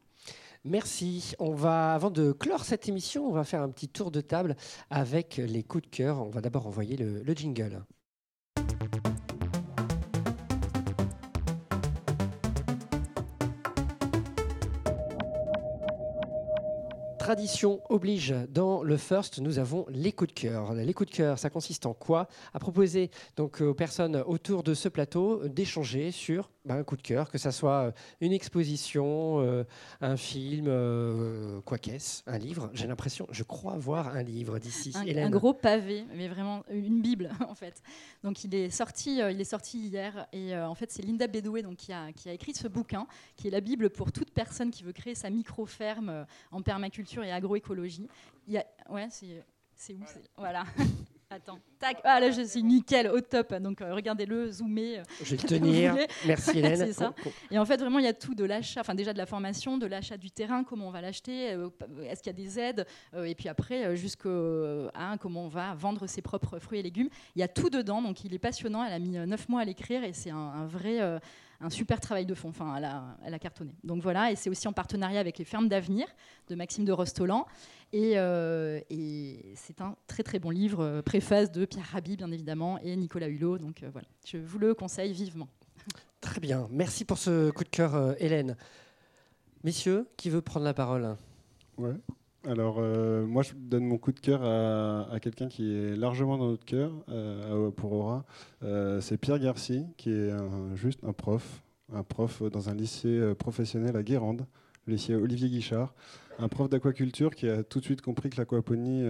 Merci. 0.64 1.34
On 1.40 1.54
va, 1.54 1.94
avant 1.94 2.12
de 2.12 2.32
clore 2.32 2.66
cette 2.66 2.88
émission, 2.88 3.28
on 3.28 3.32
va 3.32 3.44
faire 3.44 3.62
un 3.62 3.70
petit 3.70 3.88
tour 3.88 4.12
de 4.12 4.22
table 4.22 4.56
avec 4.90 5.38
les 5.38 5.64
coups 5.64 5.86
de 5.86 5.90
cœur. 5.90 6.22
On 6.22 6.30
va 6.30 6.42
d'abord 6.42 6.68
envoyer 6.68 6.98
le 6.98 7.34
jingle. 7.34 7.84
Tradition 17.32 17.80
oblige, 17.88 18.36
dans 18.50 18.84
le 18.84 18.98
First, 18.98 19.40
nous 19.40 19.58
avons 19.58 19.86
les 19.88 20.12
coups 20.12 20.34
de 20.34 20.38
cœur. 20.38 20.74
Les 20.74 20.94
coups 20.94 21.10
de 21.12 21.16
cœur, 21.16 21.40
ça 21.40 21.50
consiste 21.50 21.86
en 21.86 21.94
quoi? 21.94 22.28
À 22.54 22.60
proposer 22.60 23.10
donc 23.38 23.62
aux 23.62 23.74
personnes 23.74 24.22
autour 24.28 24.64
de 24.64 24.74
ce 24.74 24.90
plateau 24.90 25.48
d'échanger 25.48 26.12
sur 26.12 26.50
ben, 26.64 26.78
un 26.78 26.84
coup 26.84 26.96
de 26.96 27.02
cœur, 27.02 27.32
que 27.32 27.38
ça 27.38 27.52
soit 27.52 27.88
euh, 27.88 27.92
une 28.20 28.34
exposition, 28.34 29.40
euh, 29.42 29.64
un 30.00 30.16
film, 30.16 30.66
euh, 30.68 31.60
quoi 31.62 31.80
qu'est-ce, 31.80 32.22
un 32.28 32.38
livre. 32.38 32.70
J'ai 32.74 32.86
l'impression, 32.86 33.28
je 33.32 33.44
crois 33.44 33.78
voir 33.78 34.10
un 34.10 34.22
livre 34.22 34.60
d'ici. 34.60 34.94
un, 34.96 35.30
gros 35.30 35.54
pavé, 35.54 36.06
mais 36.14 36.28
vraiment 36.28 36.64
une 36.70 37.02
bible 37.02 37.32
en 37.50 37.56
fait. 37.56 37.82
Donc 38.24 38.44
il 38.44 38.54
est 38.54 38.70
sorti, 38.70 39.22
euh, 39.22 39.32
il 39.32 39.42
est 39.42 39.46
sorti 39.46 39.80
hier 39.80 40.28
et 40.34 40.56
en 40.56 40.76
fait 40.76 40.92
c'est 40.92 41.02
Linda 41.02 41.28
Bedoué 41.28 41.64
donc 41.64 41.78
qui 41.78 41.94
a, 41.94 42.12
qui 42.14 42.30
a 42.30 42.34
écrit 42.34 42.54
ce 42.54 42.68
bouquin 42.68 43.08
qui 43.36 43.48
est 43.48 43.52
la 43.52 43.62
bible 43.62 43.90
pour 43.90 44.12
toute 44.12 44.32
personne 44.32 44.70
qui 44.70 44.84
veut 44.84 44.94
créer 44.94 45.16
sa 45.16 45.30
micro 45.30 45.66
ferme 45.66 46.26
en 46.52 46.62
permaculture 46.62 47.24
et 47.24 47.32
agroécologie. 47.32 48.08
Il 48.48 48.54
y 48.54 48.58
a, 48.58 48.66
ouais 48.90 49.08
c'est 49.10 49.94
où 49.94 50.04
Voilà. 50.38 50.66
Attends, 51.34 51.60
tac, 51.80 51.98
ah 52.04 52.20
là 52.20 52.30
je 52.30 52.42
suis 52.42 52.62
nickel, 52.62 53.08
au 53.08 53.22
top. 53.22 53.54
Donc 53.56 53.80
euh, 53.82 53.94
regardez-le, 53.94 54.52
zoomez. 54.52 55.00
euh, 55.00 55.04
Je 55.24 55.34
vais 55.38 55.42
le 55.42 55.48
tenir. 55.48 55.96
Merci 56.28 56.50
Hélène. 56.60 56.76
C'est 56.76 56.92
ça. 56.92 57.14
Et 57.50 57.58
en 57.58 57.64
fait, 57.64 57.78
vraiment, 57.78 58.00
il 58.00 58.06
y 58.06 58.08
a 58.10 58.14
tout 58.14 58.36
de 58.36 58.44
l'achat, 58.44 58.82
enfin 58.82 58.96
déjà 58.96 59.14
de 59.14 59.18
la 59.18 59.26
formation, 59.26 59.78
de 59.78 59.86
l'achat 59.86 60.18
du 60.18 60.30
terrain, 60.30 60.66
comment 60.66 60.90
on 60.90 60.92
va 60.92 61.00
l'acheter, 61.00 61.54
euh, 61.54 61.70
est-ce 62.04 62.22
qu'il 62.22 62.34
y 62.34 62.36
a 62.36 62.38
des 62.46 62.60
aides, 62.60 62.86
euh, 63.14 63.24
et 63.24 63.34
puis 63.34 63.48
après 63.48 63.96
jusqu'à 63.96 64.28
comment 65.22 65.46
on 65.46 65.48
va 65.48 65.74
vendre 65.74 66.06
ses 66.06 66.22
propres 66.22 66.60
fruits 66.60 66.80
et 66.80 66.84
légumes. 66.84 67.08
Il 67.38 67.40
y 67.40 67.44
a 67.44 67.48
tout 67.48 67.70
dedans, 67.70 68.02
donc 68.02 68.26
il 68.26 68.34
est 68.34 68.40
passionnant. 68.40 68.84
Elle 68.84 68.94
a 68.94 69.00
mis 69.00 69.18
euh, 69.18 69.26
neuf 69.26 69.48
mois 69.48 69.62
à 69.62 69.66
l'écrire 69.66 70.04
et 70.04 70.12
c'est 70.12 70.32
un, 70.32 70.36
un 70.36 70.66
vrai, 70.66 71.00
euh, 71.02 71.18
un 71.62 71.70
super 71.70 72.00
travail 72.00 72.26
de 72.26 72.34
fond. 72.34 72.50
Enfin, 72.50 72.76
elle 72.76 72.86
a, 72.86 73.18
elle 73.26 73.34
a 73.34 73.40
cartonné. 73.40 73.74
Donc 73.84 74.02
voilà, 74.02 74.32
et 74.32 74.36
c'est 74.36 74.50
aussi 74.50 74.68
en 74.68 74.74
partenariat 74.74 75.20
avec 75.20 75.38
les 75.38 75.46
fermes 75.46 75.70
d'avenir 75.70 76.08
de 76.50 76.56
Maxime 76.56 76.86
de 76.86 76.92
Rostolan. 76.92 77.46
Et, 77.94 78.14
euh, 78.16 78.80
et 78.90 79.54
c'est 79.56 79.82
un 79.82 79.96
très 80.08 80.24
très 80.24 80.40
bon 80.40 80.50
livre, 80.50 80.84
euh, 80.84 81.02
préface 81.02 81.52
de 81.52 81.66
Pierre 81.66 81.90
Rabhi, 81.92 82.18
bien 82.18 82.32
évidemment, 82.32 82.80
et 82.80 82.96
Nicolas 82.96 83.28
Hulot. 83.28 83.58
Donc 83.58 83.84
euh, 83.84 83.90
voilà, 83.92 84.08
je 84.26 84.38
vous 84.38 84.60
le 84.60 84.74
conseille 84.74 85.14
vivement. 85.14 85.48
Très 86.22 86.40
bien. 86.40 86.68
Merci 86.72 87.04
pour 87.06 87.18
ce 87.18 87.52
coup 87.52 87.64
de 87.64 87.70
cœur, 87.70 87.96
euh, 87.96 88.14
Hélène. 88.20 88.56
Messieurs, 89.64 90.08
qui 90.18 90.30
veut 90.30 90.42
prendre 90.42 90.66
la 90.66 90.74
parole? 90.74 91.18
Ouais. 91.78 91.96
Alors, 92.44 92.78
euh, 92.80 93.24
moi, 93.28 93.44
je 93.44 93.54
donne 93.56 93.86
mon 93.86 94.00
coup 94.00 94.12
de 94.12 94.20
cœur 94.20 94.44
à, 94.44 95.20
quelqu'un 95.20 95.48
qui 95.48 95.76
est 95.76 95.96
largement 95.96 96.40
dans 96.40 96.48
notre 96.48 96.66
cœur 96.66 96.92
euh, 97.10 97.70
pour 97.70 97.94
Aura. 97.94 98.26
Euh, 98.64 99.00
c'est 99.00 99.18
Pierre 99.18 99.38
Garcy, 99.38 99.86
qui 99.98 100.10
est 100.10 100.32
juste 100.74 101.04
un 101.04 101.14
prof, 101.14 101.62
un 101.94 102.04
prof 102.04 102.42
dans 102.52 102.70
un 102.70 102.74
lycée 102.74 103.34
professionnel 103.38 103.96
à 103.96 104.02
Guérande, 104.02 104.48
le 104.88 104.94
lycée 104.94 105.14
Olivier 105.14 105.50
Guichard, 105.50 105.94
un 106.40 106.48
prof 106.48 106.68
d'aquaculture 106.68 107.36
qui 107.36 107.48
a 107.48 107.62
tout 107.62 107.80
de 107.80 107.86
suite 107.86 108.02
compris 108.02 108.32
que 108.32 108.38
l'aquaponie 108.38 109.04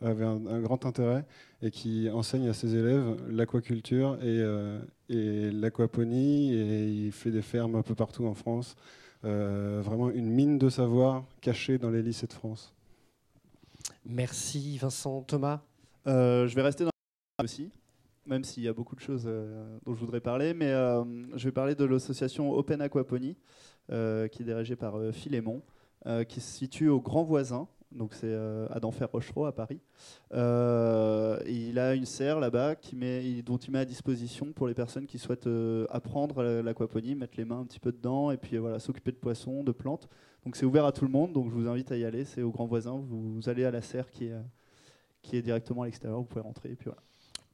avait 0.00 0.24
un, 0.24 0.60
grand 0.60 0.86
intérêt 0.86 1.24
et 1.62 1.72
qui 1.72 2.08
enseigne 2.10 2.48
à 2.48 2.52
ses 2.52 2.76
élèves 2.76 3.16
l'aquaculture 3.28 4.18
et, 4.22 4.40
et 5.08 5.50
l'aquaponie. 5.50 6.54
Et 6.54 6.86
il 7.06 7.12
fait 7.12 7.32
des 7.32 7.42
fermes 7.42 7.74
un 7.74 7.82
peu 7.82 7.96
partout 7.96 8.26
en 8.26 8.34
France. 8.34 8.76
Euh, 9.24 9.80
vraiment 9.82 10.10
une 10.10 10.30
mine 10.30 10.58
de 10.58 10.68
savoir 10.68 11.24
cachée 11.40 11.78
dans 11.78 11.90
les 11.90 12.02
lycées 12.02 12.26
de 12.26 12.32
France. 12.32 12.72
Merci 14.06 14.78
Vincent, 14.78 15.22
Thomas. 15.22 15.60
Euh, 16.06 16.46
je 16.46 16.54
vais 16.54 16.62
rester 16.62 16.84
dans 16.84 16.90
la 17.38 17.44
aussi, 17.44 17.70
même 18.26 18.44
s'il 18.44 18.62
y 18.62 18.68
a 18.68 18.72
beaucoup 18.72 18.94
de 18.94 19.00
choses 19.00 19.24
euh, 19.26 19.78
dont 19.84 19.94
je 19.94 20.00
voudrais 20.00 20.20
parler, 20.20 20.54
mais 20.54 20.70
euh, 20.70 21.04
je 21.36 21.44
vais 21.44 21.52
parler 21.52 21.74
de 21.74 21.84
l'association 21.84 22.52
Open 22.52 22.80
Aquaponie, 22.80 23.36
euh, 23.90 24.28
qui 24.28 24.42
est 24.42 24.44
dirigée 24.44 24.76
par 24.76 24.96
euh, 24.96 25.12
Philémon, 25.12 25.62
euh, 26.06 26.24
qui 26.24 26.40
se 26.40 26.50
situe 26.50 26.88
au 26.88 27.00
Grand 27.00 27.24
Voisin, 27.24 27.68
donc 27.92 28.14
c'est 28.14 28.26
euh, 28.26 28.66
à 28.70 28.80
d'Enfer 28.80 29.10
Rochereau 29.10 29.46
à 29.46 29.52
Paris. 29.54 29.80
Euh, 30.34 31.38
et 31.46 31.52
il 31.54 31.78
a 31.78 31.94
une 31.94 32.04
serre 32.04 32.38
là-bas 32.40 32.74
dont 33.44 33.56
il 33.56 33.70
met 33.70 33.78
à 33.78 33.84
disposition 33.84 34.52
pour 34.52 34.68
les 34.68 34.74
personnes 34.74 35.06
qui 35.06 35.18
souhaitent 35.18 35.46
euh, 35.46 35.86
apprendre 35.90 36.42
la- 36.42 36.62
l'aquaponie, 36.62 37.14
mettre 37.14 37.36
les 37.38 37.44
mains 37.44 37.60
un 37.60 37.64
petit 37.64 37.80
peu 37.80 37.92
dedans 37.92 38.30
et 38.30 38.36
puis 38.36 38.56
euh, 38.56 38.60
voilà, 38.60 38.78
s'occuper 38.78 39.10
de 39.12 39.16
poissons, 39.16 39.64
de 39.64 39.72
plantes. 39.72 40.08
Donc 40.44 40.56
c'est 40.56 40.66
ouvert 40.66 40.84
à 40.84 40.92
tout 40.92 41.04
le 41.04 41.10
monde, 41.10 41.32
donc 41.32 41.48
je 41.50 41.54
vous 41.54 41.68
invite 41.68 41.90
à 41.92 41.96
y 41.96 42.04
aller, 42.04 42.24
c'est 42.24 42.42
au 42.42 42.50
Grand 42.50 42.66
Voisin, 42.66 42.96
vous, 43.08 43.34
vous 43.34 43.48
allez 43.48 43.64
à 43.64 43.70
la 43.70 43.82
serre 43.82 44.10
qui 44.10 44.26
est, 44.26 44.32
euh, 44.32 44.40
qui 45.22 45.36
est 45.36 45.42
directement 45.42 45.82
à 45.82 45.86
l'extérieur, 45.86 46.18
vous 46.18 46.24
pouvez 46.26 46.42
rentrer 46.42 46.70
et 46.70 46.76
puis 46.76 46.84
voilà. 46.86 47.02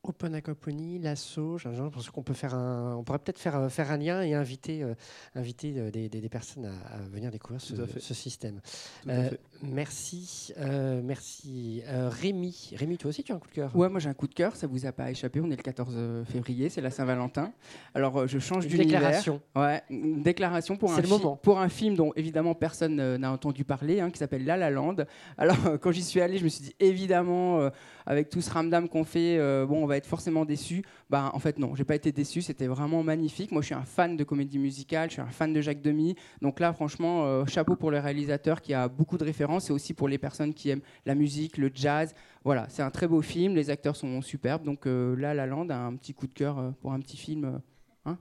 Open 0.07 0.35
Aquaponie, 0.35 0.99
l'assaut, 0.99 1.57
j'ai 1.57 1.71
l'impression 1.71 2.13
qu'on 2.13 2.23
peut 2.23 2.35
faire 2.35 2.55
un, 2.55 2.95
on 2.95 3.05
pourrait 3.05 3.21
peut-être 3.21 3.39
faire, 3.39 3.57
euh, 3.57 3.69
faire 3.71 3.91
un 3.91 3.97
lien 3.97 4.21
et 4.21 4.35
inviter, 4.35 4.83
euh, 4.83 4.93
inviter 5.35 5.73
euh, 5.79 5.91
des, 5.91 6.11
des- 6.11 6.21
des 6.21 6.29
personnes 6.29 6.67
à, 6.67 6.75
à 6.95 6.99
venir 7.11 7.31
découvrir 7.31 7.59
ce, 7.63 7.75
système. 8.13 8.61
Euh. 9.09 9.31
Merci, 9.73 10.53
euh, 10.59 11.01
merci. 11.03 11.83
Euh, 11.87 12.09
Rémi, 12.11 12.73
Rémi, 12.77 12.97
toi 12.99 13.11
aussi 13.11 13.23
tu 13.23 13.33
as 13.33 13.35
un 13.35 13.39
coup 13.39 13.49
de 13.49 13.55
cœur 13.55 13.75
Ouais, 13.77 13.89
moi 13.89 14.01
j'ai 14.01 14.09
un 14.09 14.15
coup 14.15 14.27
de 14.27 14.35
cœur, 14.35 14.57
ça 14.57 14.67
vous 14.67 14.87
a 14.87 14.93
pas 14.93 15.11
échappé, 15.11 15.41
on 15.41 15.51
est 15.51 15.57
le 15.57 15.63
14 15.63 16.25
février, 16.27 16.69
c'est 16.69 16.81
la 16.81 16.91
Saint-Valentin. 16.91 17.53
Alors 17.95 18.17
euh, 18.17 18.27
je 18.27 18.39
change 18.39 18.67
d'univers. 18.67 19.01
déclaration. 19.01 19.41
Ouais, 19.57 19.83
une 19.91 20.23
déclaration 20.23 20.77
pour 20.77 20.93
un, 20.93 21.01
le 21.01 21.09
moment. 21.09 21.37
pour 21.37 21.61
un 21.61 21.69
film 21.69 21.95
dont 21.95 22.13
évidemment 22.17 22.55
personne 22.55 23.01
euh, 23.01 23.19
n'a 23.19 23.31
entendu 23.33 23.65
parler, 23.65 24.01
hein, 24.01 24.11
qui 24.11 24.19
s'appelle 24.19 24.45
La 24.45 24.57
La 24.57 24.71
Land. 24.71 24.97
Alors 25.39 25.57
euh, 25.67 25.79
quand 25.79 25.93
j'y 25.93 26.03
suis 26.03 26.21
allé, 26.21 26.39
je 26.39 26.45
me 26.45 26.49
suis 26.49 26.65
dit 26.65 26.75
évidemment, 26.81 27.61
euh, 27.61 27.71
avec 28.07 28.29
tout 28.29 28.41
ce 28.41 28.51
ramdam 28.51 28.89
qu'on 28.89 29.05
fait, 29.05 29.39
euh, 29.39 29.67
bon, 29.67 29.83
on 29.83 29.87
va 29.87 29.97
être 29.97 30.07
forcément 30.07 30.45
déçu. 30.45 30.85
Bah, 31.11 31.31
en 31.33 31.39
fait, 31.39 31.59
non, 31.59 31.75
j'ai 31.75 31.85
pas 31.85 31.95
été 31.95 32.13
déçu. 32.13 32.43
C'était 32.43 32.67
vraiment 32.67 33.03
magnifique. 33.03 33.53
Moi, 33.53 33.63
je 33.63 33.67
suis 33.67 33.75
un 33.75 33.85
fan 33.85 34.17
de 34.17 34.25
comédie 34.25 34.59
musicale, 34.59 35.09
je 35.11 35.15
suis 35.15 35.23
un 35.23 35.27
fan 35.27 35.53
de 35.53 35.61
Jacques 35.61 35.83
Demy. 35.83 36.15
Donc 36.43 36.61
là, 36.61 36.73
franchement, 36.73 37.25
euh, 37.25 37.47
chapeau 37.47 37.77
pour 37.77 37.91
le 37.91 37.99
réalisateur 37.99 38.61
qui 38.61 38.75
a 38.75 38.89
beaucoup 38.89 39.19
de 39.19 39.25
références 39.25 39.54
et 39.59 39.73
aussi 39.73 39.95
pour 39.95 40.09
les 40.09 40.19
personnes 40.19 40.55
qui 40.55 40.71
aiment 40.71 40.83
la 41.07 41.15
musique, 41.15 41.59
le 41.59 41.71
jazz. 41.75 42.15
Voilà, 42.45 42.67
c'est 42.69 42.83
un 42.83 42.91
très 42.91 43.09
beau 43.09 43.23
film. 43.23 43.55
Les 43.55 43.71
acteurs 43.71 43.97
sont 43.97 44.21
superbes. 44.23 44.65
Donc 44.65 44.87
euh, 44.87 45.17
là, 45.17 45.35
La 45.35 45.47
Land 45.47 45.69
a 45.71 45.77
un 45.77 45.97
petit 45.97 46.15
coup 46.15 46.27
de 46.27 46.35
cœur 46.35 46.59
euh, 46.59 46.71
pour 46.81 46.93
un 46.93 47.01
petit 47.01 47.17
film, 47.17 47.45
euh, 47.45 47.59
hein? 48.05 48.19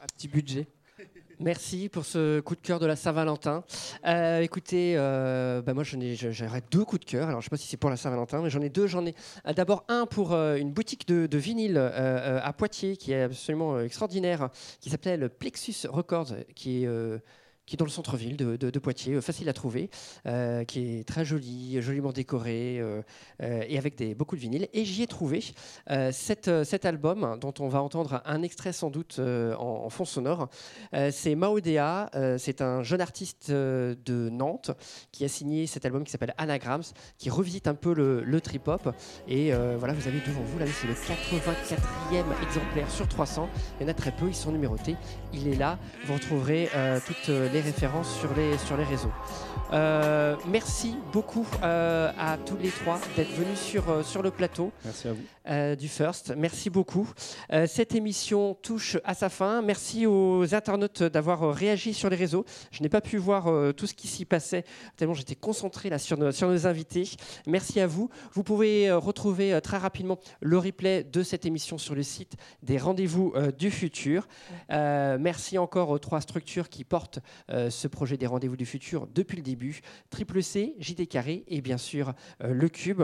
Un 0.00 0.06
petit 0.06 0.28
budget. 0.28 0.66
Merci 1.40 1.88
pour 1.88 2.04
ce 2.04 2.38
coup 2.38 2.54
de 2.54 2.60
cœur 2.60 2.78
de 2.78 2.86
la 2.86 2.94
Saint-Valentin. 2.94 3.64
Écoutez, 4.40 4.94
euh, 4.96 5.62
bah 5.62 5.74
moi 5.74 5.82
j'aurais 5.82 6.62
deux 6.70 6.84
coups 6.84 7.00
de 7.00 7.10
cœur. 7.10 7.28
Alors 7.28 7.40
je 7.40 7.46
ne 7.46 7.48
sais 7.48 7.50
pas 7.50 7.56
si 7.56 7.66
c'est 7.66 7.76
pour 7.76 7.90
la 7.90 7.96
Saint-Valentin, 7.96 8.40
mais 8.40 8.50
j'en 8.50 8.60
ai 8.60 8.68
deux. 8.68 8.86
J'en 8.86 9.04
ai 9.04 9.16
d'abord 9.56 9.84
un 9.88 10.06
pour 10.06 10.32
une 10.32 10.72
boutique 10.72 11.08
de, 11.08 11.26
de 11.26 11.38
vinyle 11.38 11.76
à 11.76 12.52
Poitiers 12.52 12.96
qui 12.96 13.10
est 13.10 13.22
absolument 13.22 13.80
extraordinaire, 13.80 14.48
qui 14.78 14.90
s'appelle 14.90 15.28
Plexus 15.28 15.88
Records, 15.88 16.34
qui 16.54 16.84
est 16.84 16.88
qui 17.66 17.76
est 17.76 17.78
dans 17.78 17.84
le 17.84 17.90
centre-ville 17.90 18.36
de, 18.36 18.78
Poitiers, 18.78 19.14
euh, 19.14 19.20
facile 19.20 19.48
à 19.48 19.52
trouver, 19.52 19.88
euh, 20.26 20.64
qui 20.64 20.98
est 20.98 21.08
très 21.08 21.24
joli, 21.24 21.80
joliment 21.80 22.12
décoré 22.12 22.78
euh, 22.80 23.02
et 23.40 23.78
avec 23.78 24.02
beaucoup 24.16 24.36
de 24.36 24.40
vinyles. 24.40 24.68
Et 24.72 24.84
j'y 24.84 25.02
ai 25.02 25.06
trouvé 25.06 25.42
cet, 26.10 26.48
album 26.84 27.38
dont 27.40 27.54
on 27.60 27.68
va 27.68 27.80
entendre 27.82 28.20
un 28.26 28.42
extrait 28.42 28.72
sans 28.72 28.90
doute 28.90 29.18
en, 29.18 29.88
fond 29.88 30.04
sonore. 30.04 30.48
C'est 31.10 31.34
Maodea, 31.34 32.10
c'est 32.38 32.60
un 32.60 32.82
jeune 32.82 33.00
artiste 33.00 33.50
de 33.50 34.28
Nantes 34.30 34.70
qui 35.12 35.24
a 35.24 35.28
signé 35.28 35.66
cet 35.66 35.84
album 35.86 36.04
qui 36.04 36.10
s'appelle 36.10 36.34
Anagrams, 36.36 36.82
qui 37.18 37.30
revisite 37.30 37.68
un 37.68 37.74
peu 37.74 37.94
le, 37.94 38.22
le 38.22 38.40
trip-hop. 38.40 38.94
Et 39.28 39.52
voilà, 39.78 39.94
vous 39.94 40.08
avez 40.08 40.20
devant 40.20 40.42
vous, 40.42 40.58
là, 40.58 40.66
c'est 40.66 40.86
le 40.86 40.94
84e 40.94 42.24
exemplaire 42.42 42.90
sur 42.90 43.08
300. 43.08 43.48
Il 43.80 43.84
y 43.84 43.86
en 43.86 43.88
a 43.88 43.94
très 43.94 44.12
peu, 44.12 44.28
ils 44.28 44.34
sont 44.34 44.52
numérotés. 44.52 44.96
Il 45.32 45.48
est 45.48 45.56
là. 45.56 45.78
Vous 46.06 46.14
retrouverez 46.14 46.68
toutes 47.06 47.28
les 47.28 47.53
références 47.60 48.12
sur 48.18 48.34
les, 48.34 48.58
sur 48.58 48.76
les 48.76 48.84
réseaux. 48.84 49.12
Euh, 49.72 50.36
merci 50.46 50.94
beaucoup 51.12 51.46
euh, 51.62 52.12
à 52.18 52.36
tous 52.36 52.56
les 52.56 52.68
trois 52.68 53.00
d'être 53.16 53.32
venus 53.32 53.58
sur, 53.58 53.88
euh, 53.88 54.02
sur 54.02 54.22
le 54.22 54.30
plateau 54.30 54.70
Merci 54.84 55.08
à 55.08 55.12
vous. 55.12 55.76
du 55.76 55.88
First. 55.88 56.34
Merci 56.36 56.70
beaucoup. 56.70 57.08
Cette 57.66 57.94
émission 57.94 58.54
touche 58.62 58.96
à 59.04 59.12
sa 59.14 59.28
fin. 59.28 59.60
Merci 59.60 60.06
aux 60.06 60.54
internautes 60.54 61.02
d'avoir 61.02 61.54
réagi 61.54 61.92
sur 61.92 62.08
les 62.08 62.16
réseaux. 62.16 62.46
Je 62.70 62.82
n'ai 62.82 62.88
pas 62.88 63.02
pu 63.02 63.18
voir 63.18 63.74
tout 63.74 63.86
ce 63.86 63.92
qui 63.92 64.08
s'y 64.08 64.24
passait 64.24 64.64
tellement 64.96 65.12
j'étais 65.12 65.34
concentré 65.34 65.90
là 65.90 65.98
sur 65.98 66.16
nos, 66.16 66.32
sur 66.32 66.48
nos 66.48 66.66
invités. 66.66 67.10
Merci 67.46 67.80
à 67.80 67.86
vous. 67.86 68.08
Vous 68.32 68.42
pouvez 68.42 68.90
retrouver 68.90 69.60
très 69.62 69.76
rapidement 69.76 70.18
le 70.40 70.56
replay 70.56 71.04
de 71.04 71.22
cette 71.22 71.44
émission 71.44 71.76
sur 71.76 71.94
le 71.94 72.02
site 72.02 72.32
des 72.62 72.78
Rendez-vous 72.78 73.34
du 73.58 73.70
futur. 73.70 74.26
Merci 74.70 75.58
encore 75.58 75.90
aux 75.90 75.98
trois 75.98 76.22
structures 76.22 76.70
qui 76.70 76.84
portent 76.84 77.18
ce 77.48 77.88
projet 77.88 78.16
des 78.16 78.26
Rendez-vous 78.26 78.56
du 78.56 78.66
futur 78.66 79.06
depuis 79.06 79.36
le 79.36 79.42
début. 79.42 79.80
Triple 80.10 80.42
C, 80.42 80.74
JD 80.78 81.08
Carré 81.08 81.44
et 81.46 81.60
bien 81.60 81.76
sûr 81.78 82.12
euh, 82.42 82.52
le 82.54 82.68
Cube. 82.68 83.02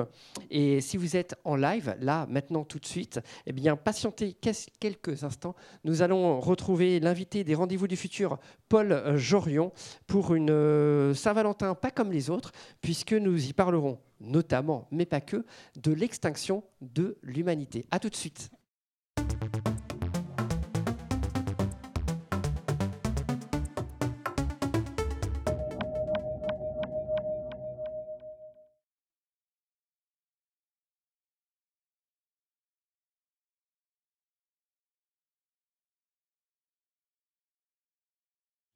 Et 0.51 0.81
si 0.81 0.97
vous 0.97 1.17
êtes 1.17 1.35
en 1.45 1.57
live, 1.57 1.95
là, 2.01 2.27
maintenant, 2.29 2.65
tout 2.65 2.79
de 2.79 2.87
suite, 2.87 3.21
eh 3.47 3.53
bien, 3.53 3.77
patientez 3.77 4.37
quel- 4.41 4.55
quelques 4.79 5.25
instants. 5.25 5.55
Nous 5.85 6.03
allons 6.03 6.41
retrouver 6.41 7.01
l'invité 7.01 7.45
des 7.45 7.55
Rendez-vous 7.55 7.87
du 7.89 7.97
futur, 7.97 8.39
Paul 8.69 8.93
euh, 8.93 9.17
Jorion, 9.19 9.73
pour 10.07 10.35
une 10.35 10.51
euh, 10.51 11.15
Saint-Valentin 11.15 11.75
pas 11.75 11.91
comme 11.91 12.13
les 12.13 12.31
autres, 12.31 12.53
puisque 12.81 13.13
nous 13.13 13.47
y 13.49 13.53
parlerons 13.53 13.99
notamment, 14.21 14.87
mais 14.91 15.07
pas 15.07 15.21
que, 15.23 15.45
de 15.77 15.93
l'extinction 15.93 16.63
de 16.83 17.17
l'humanité. 17.23 17.87
À 17.91 17.99
tout 17.99 18.11
de 18.11 18.17
suite. 18.17 18.51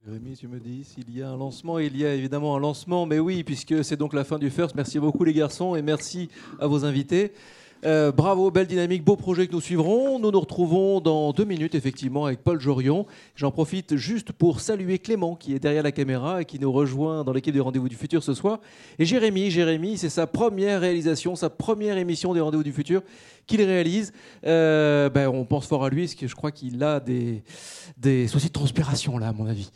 Jérémy, 0.07 0.37
tu 0.37 0.49
me 0.49 0.61
dis 0.61 0.85
s'il 0.85 1.17
y 1.17 1.23
a 1.23 1.31
un 1.31 1.37
lancement, 1.39 1.79
il 1.79 1.97
y 1.97 2.05
a 2.05 2.13
évidemment 2.13 2.55
un 2.57 2.59
lancement, 2.59 3.07
mais 3.07 3.19
oui, 3.19 3.43
puisque 3.43 3.83
c'est 3.83 3.97
donc 3.97 4.13
la 4.13 4.23
fin 4.23 4.39
du 4.39 4.51
First. 4.51 4.75
Merci 4.75 4.99
beaucoup 4.99 5.25
les 5.25 5.33
garçons 5.33 5.77
et 5.77 5.81
merci 5.81 6.29
à 6.61 6.67
vos 6.67 6.85
invités. 6.85 7.33
Euh, 7.87 8.13
bravo, 8.13 8.51
belle 8.51 8.67
dynamique, 8.67 9.05
beau 9.05 9.15
projet 9.15 9.47
que 9.47 9.53
nous 9.53 9.61
suivrons. 9.61 10.19
Nous 10.19 10.31
nous 10.31 10.41
retrouvons 10.41 11.01
dans 11.01 11.33
deux 11.33 11.45
minutes 11.45 11.75
effectivement 11.75 12.25
avec 12.25 12.43
Paul 12.43 12.59
Jorion. 12.59 13.05
J'en 13.37 13.51
profite 13.51 13.97
juste 13.97 14.33
pour 14.33 14.61
saluer 14.61 14.99
Clément 14.99 15.37
qui 15.37 15.55
est 15.55 15.59
derrière 15.59 15.83
la 15.83 15.93
caméra 15.93 16.41
et 16.41 16.47
qui 16.47 16.59
nous 16.59 16.73
rejoint 16.73 17.25
dans 17.25 17.33
l'équipe 17.35 17.53
des 17.53 17.61
Rendez-vous 17.61 17.91
du 17.91 17.97
Futur 17.97 18.23
ce 18.23 18.33
soir. 18.33 18.61
Et 18.99 19.05
Jérémy, 19.05 19.51
Jérémy, 19.51 19.99
c'est 19.99 20.09
sa 20.09 20.27
première 20.27 20.81
réalisation, 20.81 21.37
sa 21.37 21.51
première 21.51 21.99
émission 21.99 22.33
des 22.33 22.41
Rendez-vous 22.41 22.63
du 22.63 22.73
Futur 22.73 23.03
qu'il 23.47 23.61
réalise. 23.61 24.15
Euh, 24.47 25.11
ben, 25.11 25.29
on 25.29 25.45
pense 25.45 25.67
fort 25.67 25.85
à 25.85 25.91
lui 25.91 26.05
parce 26.05 26.15
que 26.15 26.27
je 26.27 26.35
crois 26.35 26.53
qu'il 26.53 26.83
a 26.83 27.01
des, 27.01 27.43
des 27.99 28.29
soucis 28.29 28.49
de 28.49 28.53
transpiration 28.53 29.19
là 29.19 29.29
à 29.29 29.33
mon 29.35 29.47
avis. 29.47 29.71